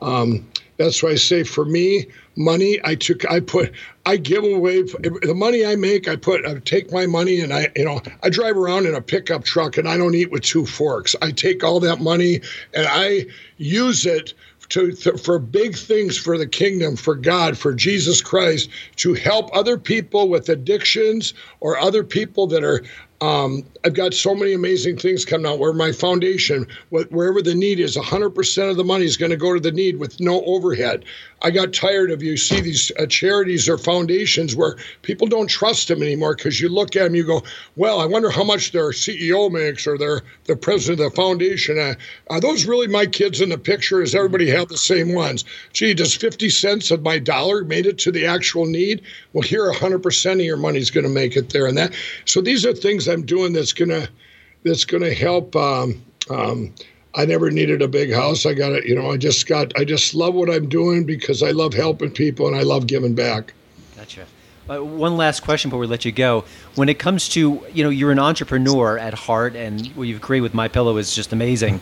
um, 0.00 0.46
that's 0.76 1.02
why 1.02 1.10
I 1.10 1.14
say 1.14 1.44
for 1.44 1.64
me, 1.64 2.06
money 2.36 2.80
I 2.84 2.94
took 2.94 3.30
I 3.30 3.40
put 3.40 3.72
I 4.06 4.16
give 4.16 4.44
away 4.44 4.82
the 4.82 5.34
money 5.34 5.64
I 5.64 5.76
make 5.76 6.08
I 6.08 6.16
put 6.16 6.44
I 6.44 6.54
take 6.58 6.92
my 6.92 7.06
money 7.06 7.40
and 7.40 7.52
I 7.52 7.68
you 7.76 7.84
know 7.84 8.00
I 8.22 8.28
drive 8.28 8.56
around 8.56 8.86
in 8.86 8.94
a 8.94 9.00
pickup 9.00 9.44
truck 9.44 9.78
and 9.78 9.88
I 9.88 9.96
don't 9.96 10.14
eat 10.14 10.30
with 10.30 10.42
two 10.42 10.66
forks. 10.66 11.14
I 11.22 11.30
take 11.30 11.64
all 11.64 11.80
that 11.80 12.00
money 12.00 12.40
and 12.74 12.86
I 12.90 13.26
use 13.56 14.04
it 14.04 14.34
to, 14.70 14.92
to, 14.92 15.18
for 15.18 15.38
big 15.38 15.76
things 15.76 16.16
for 16.16 16.38
the 16.38 16.46
kingdom, 16.46 16.96
for 16.96 17.14
God, 17.14 17.56
for 17.56 17.74
Jesus 17.74 18.20
Christ, 18.20 18.70
to 18.96 19.14
help 19.14 19.54
other 19.54 19.78
people 19.78 20.28
with 20.28 20.48
addictions 20.48 21.34
or 21.60 21.78
other 21.78 22.04
people 22.04 22.46
that 22.48 22.64
are 22.64 22.82
um, 23.20 23.64
I've 23.84 23.94
got 23.94 24.12
so 24.12 24.34
many 24.34 24.52
amazing 24.52 24.98
things 24.98 25.24
coming 25.24 25.46
out 25.46 25.58
where 25.58 25.72
my 25.72 25.92
foundation, 25.92 26.66
wherever 26.90 27.40
the 27.40 27.54
need 27.54 27.80
is, 27.80 27.96
100% 27.96 28.70
of 28.70 28.76
the 28.76 28.84
money 28.84 29.06
is 29.06 29.16
going 29.16 29.30
to 29.30 29.36
go 29.36 29.54
to 29.54 29.60
the 29.60 29.72
need 29.72 29.98
with 29.98 30.20
no 30.20 30.44
overhead. 30.44 31.06
I 31.42 31.50
got 31.50 31.72
tired 31.72 32.10
of 32.10 32.22
you 32.22 32.36
see 32.36 32.60
these 32.60 32.90
uh, 32.98 33.06
charities 33.06 33.68
or 33.68 33.76
foundations 33.76 34.56
where 34.56 34.76
people 35.02 35.26
don't 35.26 35.48
trust 35.48 35.88
them 35.88 36.02
anymore 36.02 36.34
because 36.34 36.60
you 36.60 36.68
look 36.68 36.96
at 36.96 37.04
them, 37.04 37.14
you 37.14 37.24
go, 37.24 37.42
well, 37.76 38.00
I 38.00 38.06
wonder 38.06 38.30
how 38.30 38.44
much 38.44 38.72
their 38.72 38.90
CEO 38.90 39.50
makes 39.50 39.86
or 39.86 39.98
their 39.98 40.22
the 40.44 40.56
president 40.56 41.00
of 41.00 41.10
the 41.12 41.16
foundation. 41.16 41.78
Uh, 41.78 41.94
are 42.30 42.40
those 42.40 42.66
really 42.66 42.86
my 42.86 43.06
kids 43.06 43.40
in 43.40 43.48
the 43.48 43.58
picture? 43.58 44.00
Does 44.00 44.14
everybody 44.14 44.48
have 44.50 44.68
the 44.68 44.76
same 44.76 45.14
ones? 45.14 45.44
Gee, 45.72 45.94
does 45.94 46.14
50 46.14 46.48
cents 46.50 46.90
of 46.90 47.02
my 47.02 47.18
dollar 47.18 47.64
made 47.64 47.86
it 47.86 47.98
to 47.98 48.12
the 48.12 48.26
actual 48.26 48.66
need? 48.66 49.02
Well, 49.32 49.42
here 49.42 49.70
100% 49.70 50.32
of 50.32 50.40
your 50.40 50.56
money 50.56 50.78
is 50.78 50.90
going 50.90 51.04
to 51.04 51.10
make 51.10 51.36
it 51.36 51.50
there, 51.50 51.66
and 51.66 51.76
that. 51.76 51.94
So 52.24 52.40
these 52.40 52.64
are 52.64 52.72
things 52.72 53.08
I'm 53.08 53.24
doing 53.24 53.52
that's 53.52 53.72
gonna 53.72 54.08
that's 54.64 54.84
gonna 54.84 55.12
help. 55.12 55.54
Um, 55.56 56.02
um, 56.30 56.72
I 57.16 57.24
never 57.24 57.50
needed 57.50 57.80
a 57.80 57.88
big 57.88 58.12
house. 58.12 58.44
I 58.44 58.54
got 58.54 58.72
it. 58.72 58.86
You 58.86 58.94
know, 58.96 59.10
I 59.10 59.16
just 59.16 59.46
got. 59.46 59.72
I 59.78 59.84
just 59.84 60.14
love 60.14 60.34
what 60.34 60.50
I'm 60.50 60.68
doing 60.68 61.04
because 61.04 61.42
I 61.42 61.50
love 61.50 61.72
helping 61.72 62.10
people 62.10 62.46
and 62.48 62.56
I 62.56 62.62
love 62.62 62.86
giving 62.86 63.14
back. 63.14 63.54
Gotcha. 63.96 64.26
Uh, 64.68 64.82
one 64.82 65.16
last 65.16 65.40
question 65.40 65.68
before 65.68 65.80
we 65.80 65.86
let 65.86 66.04
you 66.04 66.12
go. 66.12 66.44
When 66.74 66.88
it 66.88 66.98
comes 66.98 67.28
to 67.30 67.64
you 67.72 67.84
know, 67.84 67.90
you're 67.90 68.10
an 68.10 68.18
entrepreneur 68.18 68.98
at 68.98 69.14
heart, 69.14 69.54
and 69.54 69.86
what 69.88 70.04
you've 70.04 70.22
created 70.22 70.42
with 70.42 70.54
My 70.54 70.68
Pillow 70.68 70.96
is 70.96 71.14
just 71.14 71.32
amazing. 71.32 71.80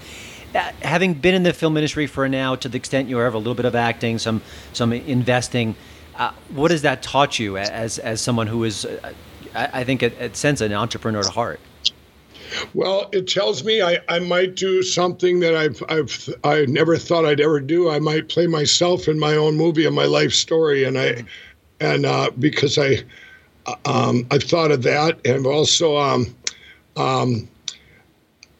Uh, 0.54 0.70
having 0.82 1.14
been 1.14 1.34
in 1.34 1.44
the 1.44 1.52
film 1.54 1.76
industry 1.78 2.06
for 2.06 2.28
now, 2.28 2.54
to 2.56 2.68
the 2.68 2.76
extent 2.76 3.08
you 3.08 3.16
have 3.16 3.32
a 3.32 3.38
little 3.38 3.54
bit 3.54 3.64
of 3.64 3.74
acting, 3.74 4.18
some 4.18 4.42
some 4.74 4.92
investing, 4.92 5.74
uh, 6.16 6.32
what 6.50 6.70
has 6.70 6.82
that 6.82 7.02
taught 7.02 7.38
you 7.38 7.56
as 7.56 7.98
as 7.98 8.20
someone 8.20 8.48
who 8.48 8.64
is, 8.64 8.84
uh, 8.84 9.14
I, 9.54 9.80
I 9.80 9.84
think, 9.84 10.02
at, 10.02 10.18
at 10.18 10.36
sense, 10.36 10.60
an 10.60 10.74
entrepreneur 10.74 11.20
at 11.20 11.26
heart? 11.26 11.60
Well, 12.74 13.08
it 13.12 13.28
tells 13.28 13.64
me 13.64 13.82
I, 13.82 13.98
I 14.08 14.18
might 14.18 14.54
do 14.54 14.82
something 14.82 15.40
that 15.40 15.54
I've 15.54 15.82
I've 15.88 16.34
I 16.44 16.64
never 16.66 16.96
thought 16.96 17.24
I'd 17.24 17.40
ever 17.40 17.60
do. 17.60 17.90
I 17.90 17.98
might 17.98 18.28
play 18.28 18.46
myself 18.46 19.08
in 19.08 19.18
my 19.18 19.34
own 19.34 19.56
movie 19.56 19.86
and 19.86 19.94
my 19.94 20.04
life 20.06 20.32
story, 20.32 20.84
and 20.84 20.98
I 20.98 21.24
and 21.80 22.06
uh, 22.06 22.30
because 22.38 22.78
I 22.78 23.02
um, 23.84 24.26
I've 24.30 24.42
thought 24.42 24.70
of 24.70 24.82
that, 24.82 25.24
and 25.26 25.46
also 25.46 25.96
um, 25.96 26.34
um, 26.96 27.48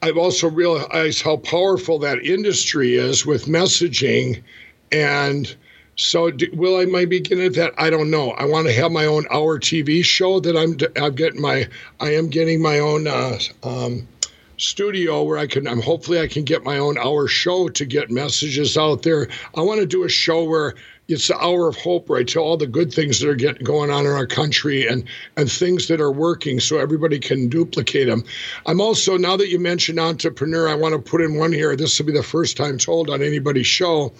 I've 0.02 0.18
also 0.18 0.48
realized 0.48 1.22
how 1.22 1.37
powerful 1.37 1.98
that 2.00 2.24
industry 2.24 2.94
is 2.94 3.24
with 3.26 3.46
messaging, 3.46 4.42
and 4.90 5.55
so 6.03 6.31
do, 6.31 6.49
will 6.53 6.77
I 6.77 6.85
might 6.85 7.09
be 7.09 7.21
getting 7.21 7.45
at 7.45 7.55
that? 7.55 7.75
I 7.79 7.88
don't 7.88 8.11
know. 8.11 8.33
I 8.33 8.45
want 8.45 8.67
to 8.67 8.73
have 8.73 8.91
my 8.91 9.07
own 9.07 9.25
hour 9.31 9.59
TV 9.59 10.05
show 10.05 10.41
that 10.41 10.57
I'm 10.57 10.77
I'm 11.01 11.15
getting 11.15 11.41
my 11.41 11.69
I 12.01 12.15
am 12.15 12.29
getting 12.29 12.61
my 12.61 12.81
own 12.81 13.07
uh, 13.07 13.38
um, 13.62 14.09
studio 14.57 15.23
where 15.23 15.38
I 15.38 15.47
can 15.47 15.69
I'm 15.69 15.81
hopefully 15.81 16.21
I 16.21 16.27
can 16.27 16.45
get 16.45 16.65
my 16.65 16.79
own 16.79 16.99
hour 16.99 17.29
show 17.29 17.69
to 17.69 17.85
get 17.85 18.11
messages 18.11 18.77
out 18.77 19.03
there. 19.03 19.29
I 19.55 19.61
want 19.61 19.81
to 19.81 19.87
do 19.87 20.03
a 20.03 20.09
show 20.09 20.43
where 20.43 20.75
it's 21.12 21.29
the 21.29 21.38
hour 21.38 21.68
of 21.68 21.77
hope, 21.77 22.09
right? 22.11 22.27
To 22.29 22.40
all 22.40 22.57
the 22.57 22.66
good 22.66 22.92
things 22.92 23.20
that 23.20 23.29
are 23.29 23.35
getting 23.35 23.64
going 23.64 23.90
on 23.90 24.07
in 24.07 24.12
our 24.12 24.27
country 24.27 24.87
and 24.87 25.05
and 25.37 25.51
things 25.51 25.88
that 25.88 26.01
are 26.01 26.12
working, 26.12 26.61
so 26.61 26.79
everybody 26.79 27.18
can 27.18 27.48
duplicate 27.48 28.09
them. 28.09 28.25
I'm 28.66 28.81
also 28.81 29.16
now 29.16 29.37
that 29.37 29.48
you 29.48 29.59
mentioned 29.59 30.01
entrepreneur, 30.01 30.68
I 30.68 30.75
want 30.75 30.94
to 30.94 31.11
put 31.11 31.20
in 31.20 31.37
one 31.37 31.53
here. 31.53 31.77
This 31.77 31.98
will 31.98 32.07
be 32.07 32.12
the 32.12 32.22
first 32.22 32.57
time 32.57 32.79
told 32.79 33.11
on 33.11 33.22
anybody's 33.22 33.66
show. 33.66 34.12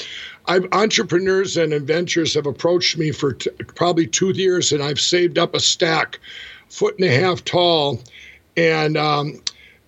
I've 0.47 0.67
entrepreneurs 0.73 1.57
and 1.57 1.73
inventors 1.73 2.35
have 2.35 2.47
approached 2.47 2.99
me 2.99 3.13
for 3.13 3.33
t- 3.33 3.51
probably 3.77 4.07
two 4.07 4.31
years, 4.31 4.73
and 4.73 4.83
I've 4.83 5.01
saved 5.01 5.39
up 5.39 5.55
a 5.55 5.61
stack, 5.61 6.19
foot 6.69 6.97
and 6.99 7.09
a 7.09 7.13
half 7.13 7.45
tall, 7.45 8.01
and 8.57 8.97
um, 8.97 9.41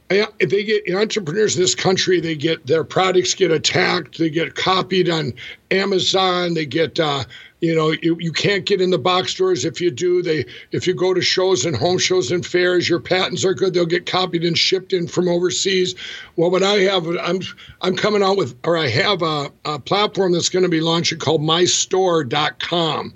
they 0.09 0.65
get 0.65 0.95
entrepreneurs 0.95 1.57
in 1.57 1.63
this 1.63 1.75
country, 1.75 2.21
they 2.21 2.35
get 2.35 2.67
their 2.67 2.85
products 2.85 3.35
get 3.35 3.51
attacked, 3.51 4.19
they 4.19 4.31
get 4.31 4.55
copied 4.55 5.09
on 5.09 5.33
Amazon, 5.71 6.55
they 6.55 6.67
get 6.67 7.01
uh, 7.01 7.25
you 7.61 7.75
know 7.75 7.93
you, 8.03 8.17
you 8.21 8.31
can't 8.31 8.67
get 8.67 8.83
in 8.83 8.91
the 8.91 8.99
box 8.99 9.31
stores 9.31 9.65
if 9.65 9.81
you 9.81 9.91
do. 9.91 10.23
They 10.23 10.45
if 10.73 10.87
you 10.87 10.95
go 10.95 11.15
to 11.15 11.23
shows 11.23 11.65
and 11.65 11.75
home 11.75 11.99
shows 11.99 12.31
and 12.31 12.45
fairs 12.45 12.89
your 12.89 13.01
patents 13.01 13.45
are 13.45 13.55
good 13.55 13.73
they'll 13.73 13.87
get 13.87 14.05
copied 14.05 14.45
and 14.45 14.57
shipped 14.57 14.93
in 14.93 15.07
from 15.07 15.29
overseas. 15.29 15.95
Well 16.37 16.51
what 16.51 16.63
i 16.63 16.75
have 16.81 17.07
i'm 17.07 17.41
i'm 17.81 17.97
coming 17.97 18.23
out 18.23 18.37
with 18.37 18.55
or 18.65 18.77
i 18.77 18.89
have 18.89 19.23
a, 19.23 19.51
a 19.65 19.79
platform 19.79 20.33
that's 20.33 20.51
going 20.51 20.65
to 20.65 20.69
be 20.69 20.83
launching 20.83 21.19
called 21.19 21.41
mystore.com 21.41 23.15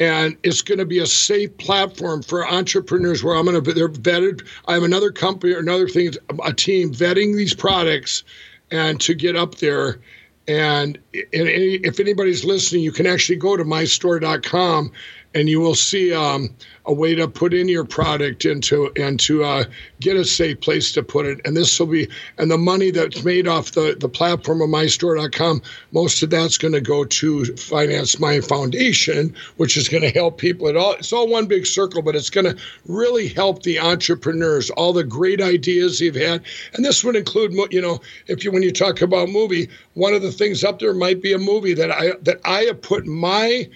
and 0.00 0.36
it's 0.42 0.62
going 0.62 0.78
to 0.78 0.86
be 0.86 0.98
a 0.98 1.06
safe 1.06 1.54
platform 1.58 2.22
for 2.22 2.48
entrepreneurs 2.48 3.22
where 3.22 3.36
I'm 3.36 3.44
going 3.44 3.62
to 3.62 3.72
they're 3.74 3.88
vetted. 3.88 4.46
I 4.66 4.74
have 4.74 4.82
another 4.82 5.12
company 5.12 5.52
or 5.52 5.58
another 5.58 5.88
thing, 5.88 6.14
a 6.42 6.52
team 6.54 6.92
vetting 6.92 7.36
these 7.36 7.54
products, 7.54 8.24
and 8.70 8.98
to 9.02 9.14
get 9.14 9.36
up 9.36 9.56
there. 9.56 10.00
And, 10.48 10.98
and 11.14 11.48
if 11.84 12.00
anybody's 12.00 12.44
listening, 12.44 12.82
you 12.82 12.92
can 12.92 13.06
actually 13.06 13.36
go 13.36 13.56
to 13.56 13.62
mystore.com 13.62 14.90
and 15.34 15.48
you 15.48 15.60
will 15.60 15.74
see 15.74 16.12
um, 16.12 16.48
a 16.86 16.92
way 16.92 17.14
to 17.14 17.28
put 17.28 17.54
in 17.54 17.68
your 17.68 17.84
product 17.84 18.44
into 18.44 18.90
and 18.96 19.20
to 19.20 19.44
uh, 19.44 19.64
get 20.00 20.16
a 20.16 20.24
safe 20.24 20.60
place 20.60 20.90
to 20.92 21.02
put 21.02 21.26
it. 21.26 21.40
And 21.44 21.56
this 21.56 21.78
will 21.78 21.86
be 21.86 22.08
and 22.38 22.50
the 22.50 22.58
money 22.58 22.90
that's 22.90 23.22
made 23.24 23.46
off 23.46 23.72
the 23.72 23.96
the 23.98 24.08
platform 24.08 24.60
of 24.60 24.70
mystore.com, 24.70 25.62
most 25.92 26.22
of 26.22 26.30
that's 26.30 26.58
going 26.58 26.74
to 26.74 26.80
go 26.80 27.04
to 27.04 27.44
finance 27.56 28.18
my 28.18 28.40
foundation, 28.40 29.34
which 29.56 29.76
is 29.76 29.88
going 29.88 30.02
to 30.02 30.10
help 30.10 30.38
people. 30.38 30.66
It 30.66 30.76
all 30.76 30.94
it's 30.94 31.12
all 31.12 31.28
one 31.28 31.46
big 31.46 31.66
circle, 31.66 32.02
but 32.02 32.16
it's 32.16 32.30
going 32.30 32.46
to 32.46 32.56
really 32.86 33.28
help 33.28 33.62
the 33.62 33.78
entrepreneurs, 33.78 34.70
all 34.70 34.92
the 34.92 35.04
great 35.04 35.40
ideas 35.40 35.98
they've 35.98 36.14
had, 36.14 36.42
and 36.74 36.84
this 36.84 37.04
would 37.04 37.16
include 37.16 37.52
you 37.72 37.80
know 37.80 38.00
if 38.26 38.44
you 38.44 38.50
when 38.50 38.62
you 38.62 38.72
talk 38.72 39.00
about 39.00 39.28
movie, 39.28 39.68
one 39.94 40.14
of 40.14 40.22
the 40.22 40.32
things 40.32 40.64
up 40.64 40.80
there 40.80 40.94
might 40.94 41.22
be 41.22 41.32
a 41.32 41.38
movie 41.38 41.74
that 41.74 41.92
I 41.92 42.12
that 42.22 42.40
I 42.44 42.62
have 42.62 42.82
put 42.82 43.06
my 43.06 43.68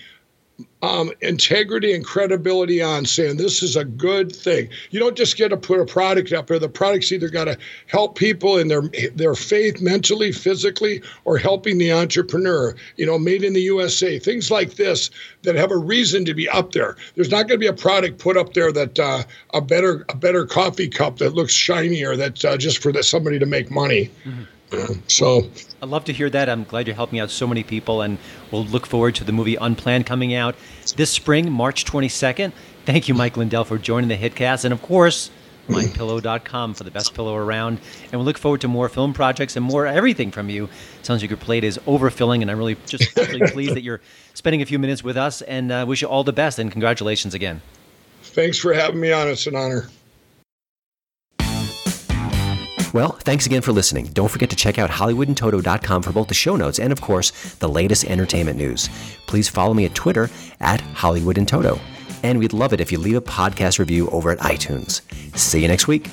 um, 0.85 1.11
integrity 1.23 1.95
and 1.95 2.05
credibility 2.05 2.83
on 2.83 3.07
saying 3.07 3.39
this 3.39 3.63
is 3.63 3.75
a 3.75 3.87
good 3.87 4.35
thing. 4.35 4.69
You 4.91 5.01
don't 5.01 5.17
just 5.17 5.39
get 5.39 5.49
to 5.49 5.57
put 5.57 5.81
a 5.81 5.87
product 5.87 6.31
up 6.33 6.49
there. 6.49 6.59
The 6.59 6.69
product's 6.69 7.11
either 7.11 7.31
got 7.31 7.47
to 7.47 7.57
help 7.87 8.19
people 8.19 8.59
in 8.59 8.69
their 8.69 8.83
their 9.15 9.35
faith, 9.35 9.81
mentally, 9.81 10.31
physically, 10.31 11.03
or 11.25 11.39
helping 11.39 11.79
the 11.79 11.91
entrepreneur. 11.91 12.75
You 12.97 13.07
know, 13.07 13.19
made 13.19 13.43
in 13.43 13.55
the 13.55 13.63
USA, 13.63 14.19
things 14.19 14.51
like 14.51 14.75
this 14.75 15.11
that 15.43 15.55
have 15.55 15.71
a 15.71 15.79
reason 15.79 16.27
to 16.27 16.35
be 16.35 16.51
up 16.51 16.73
there. 16.73 16.97
There's 17.15 17.31
not 17.31 17.49
going 17.49 17.59
to 17.61 17.65
be 17.65 17.67
a 17.67 17.73
product 17.73 18.19
put 18.19 18.37
up 18.37 18.53
there 18.53 18.71
that 18.73 18.99
uh, 18.99 19.23
a 19.55 19.63
better 19.63 20.05
a 20.11 20.17
better 20.17 20.45
coffee 20.45 20.89
cup 20.89 21.17
that 21.19 21.35
looks 21.35 21.55
shinier 21.55 22.15
that 22.17 22.45
uh, 22.45 22.59
just 22.59 22.83
for 22.83 22.93
the, 22.93 23.03
somebody 23.03 23.39
to 23.39 23.47
make 23.47 23.71
money. 23.71 24.11
Mm-hmm. 24.27 24.43
So 25.09 25.49
I'd 25.83 25.89
love 25.89 26.05
to 26.05 26.13
hear 26.13 26.31
that. 26.31 26.49
I'm 26.49 26.65
glad 26.65 26.87
you're 26.87 26.97
helping 26.97 27.21
out 27.21 27.31
so 27.31 27.47
many 27.47 27.63
people, 27.63 28.03
and 28.03 28.19
we'll 28.51 28.65
look 28.65 28.87
forward 28.87 29.15
to 29.17 29.25
the 29.25 29.33
movie 29.33 29.57
Unplanned 29.57 30.07
coming 30.07 30.35
out 30.35 30.55
this 30.97 31.11
spring, 31.11 31.51
March 31.51 31.85
22nd. 31.85 32.53
Thank 32.85 33.09
you, 33.09 33.15
Mike 33.15 33.37
Lindell, 33.37 33.65
for 33.65 33.79
joining 33.79 34.09
the 34.09 34.17
Hitcast, 34.17 34.65
and 34.65 34.73
of 34.73 34.83
course, 34.83 35.31
mypillow.com 35.69 36.75
for 36.75 36.85
the 36.85 36.91
best 36.91 37.15
pillow 37.15 37.35
around. 37.35 37.81
And 38.13 38.21
we 38.21 38.25
look 38.25 38.39
forward 38.39 38.61
to 38.63 38.69
more 38.69 38.89
film 38.89 39.15
projects 39.15 39.57
and 39.57 39.65
more 39.65 39.87
everything 39.87 40.31
from 40.31 40.51
you. 40.51 40.69
Sounds 41.03 41.23
like 41.23 41.31
your 41.31 41.39
plate 41.39 41.65
is 41.65 41.79
overfilling, 41.87 42.43
and 42.43 42.51
I'm 42.51 42.59
really 42.59 42.77
just 42.87 43.17
absolutely 43.17 43.51
pleased 43.53 43.75
that 43.75 43.83
you're 43.83 44.01
spending 44.35 44.63
a 44.63 44.67
few 44.67 44.79
minutes 44.79 45.03
with 45.03 45.17
us. 45.17 45.43
And 45.43 45.73
uh, 45.73 45.85
wish 45.89 46.03
you 46.03 46.09
all 46.09 46.25
the 46.25 46.33
best, 46.33 46.59
and 46.59 46.71
congratulations 46.71 47.35
again. 47.35 47.63
Thanks 48.23 48.59
for 48.59 48.73
having 48.73 49.01
me 49.01 49.13
on. 49.13 49.29
It's 49.29 49.47
an 49.47 49.57
honor. 49.57 49.89
Well, 52.95 53.11
thanks 53.11 53.45
again 53.45 53.61
for 53.61 53.73
listening. 53.73 54.07
Don't 54.13 54.31
forget 54.31 54.51
to 54.51 54.57
check 54.57 54.79
out 54.79 54.89
HollywoodInToto.com 54.89 56.03
for 56.03 56.13
both 56.13 56.29
the 56.29 56.35
show 56.35 56.55
notes 56.55 56.79
and, 56.79 56.93
of 56.93 57.01
course, 57.01 57.33
the 57.57 57.69
latest 57.69 58.05
entertainment 58.05 58.57
news. 58.57 58.89
Please 59.27 59.49
follow 59.49 59.75
me 59.75 59.85
at 59.85 59.97
Twitter 59.97 60.31
at 60.61 60.81
Hollywood 60.81 61.37
and. 61.37 61.81
And 62.23 62.39
we'd 62.39 62.53
love 62.53 62.73
it 62.73 62.81
if 62.81 62.93
you 62.93 62.99
leave 62.99 63.17
a 63.17 63.21
podcast 63.21 63.81
review 63.81 64.09
over 64.11 64.31
at 64.31 64.39
iTunes. 64.39 65.03
See 65.37 65.61
you 65.61 65.67
next 65.67 65.89
week. 65.89 66.09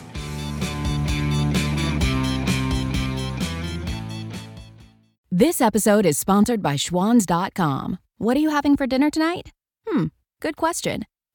This 5.30 5.62
episode 5.62 6.08
is 6.08 6.17
sponsored 6.17 6.63
by 6.63 6.76
Schwans.com. 6.78 8.00
What 8.17 8.36
are 8.36 8.39
you 8.39 8.50
having 8.50 8.76
for 8.76 8.88
dinner 8.88 9.12
tonight? 9.12 9.52
Hmm, 9.88 10.08
good 10.41 10.58
question. 10.58 11.06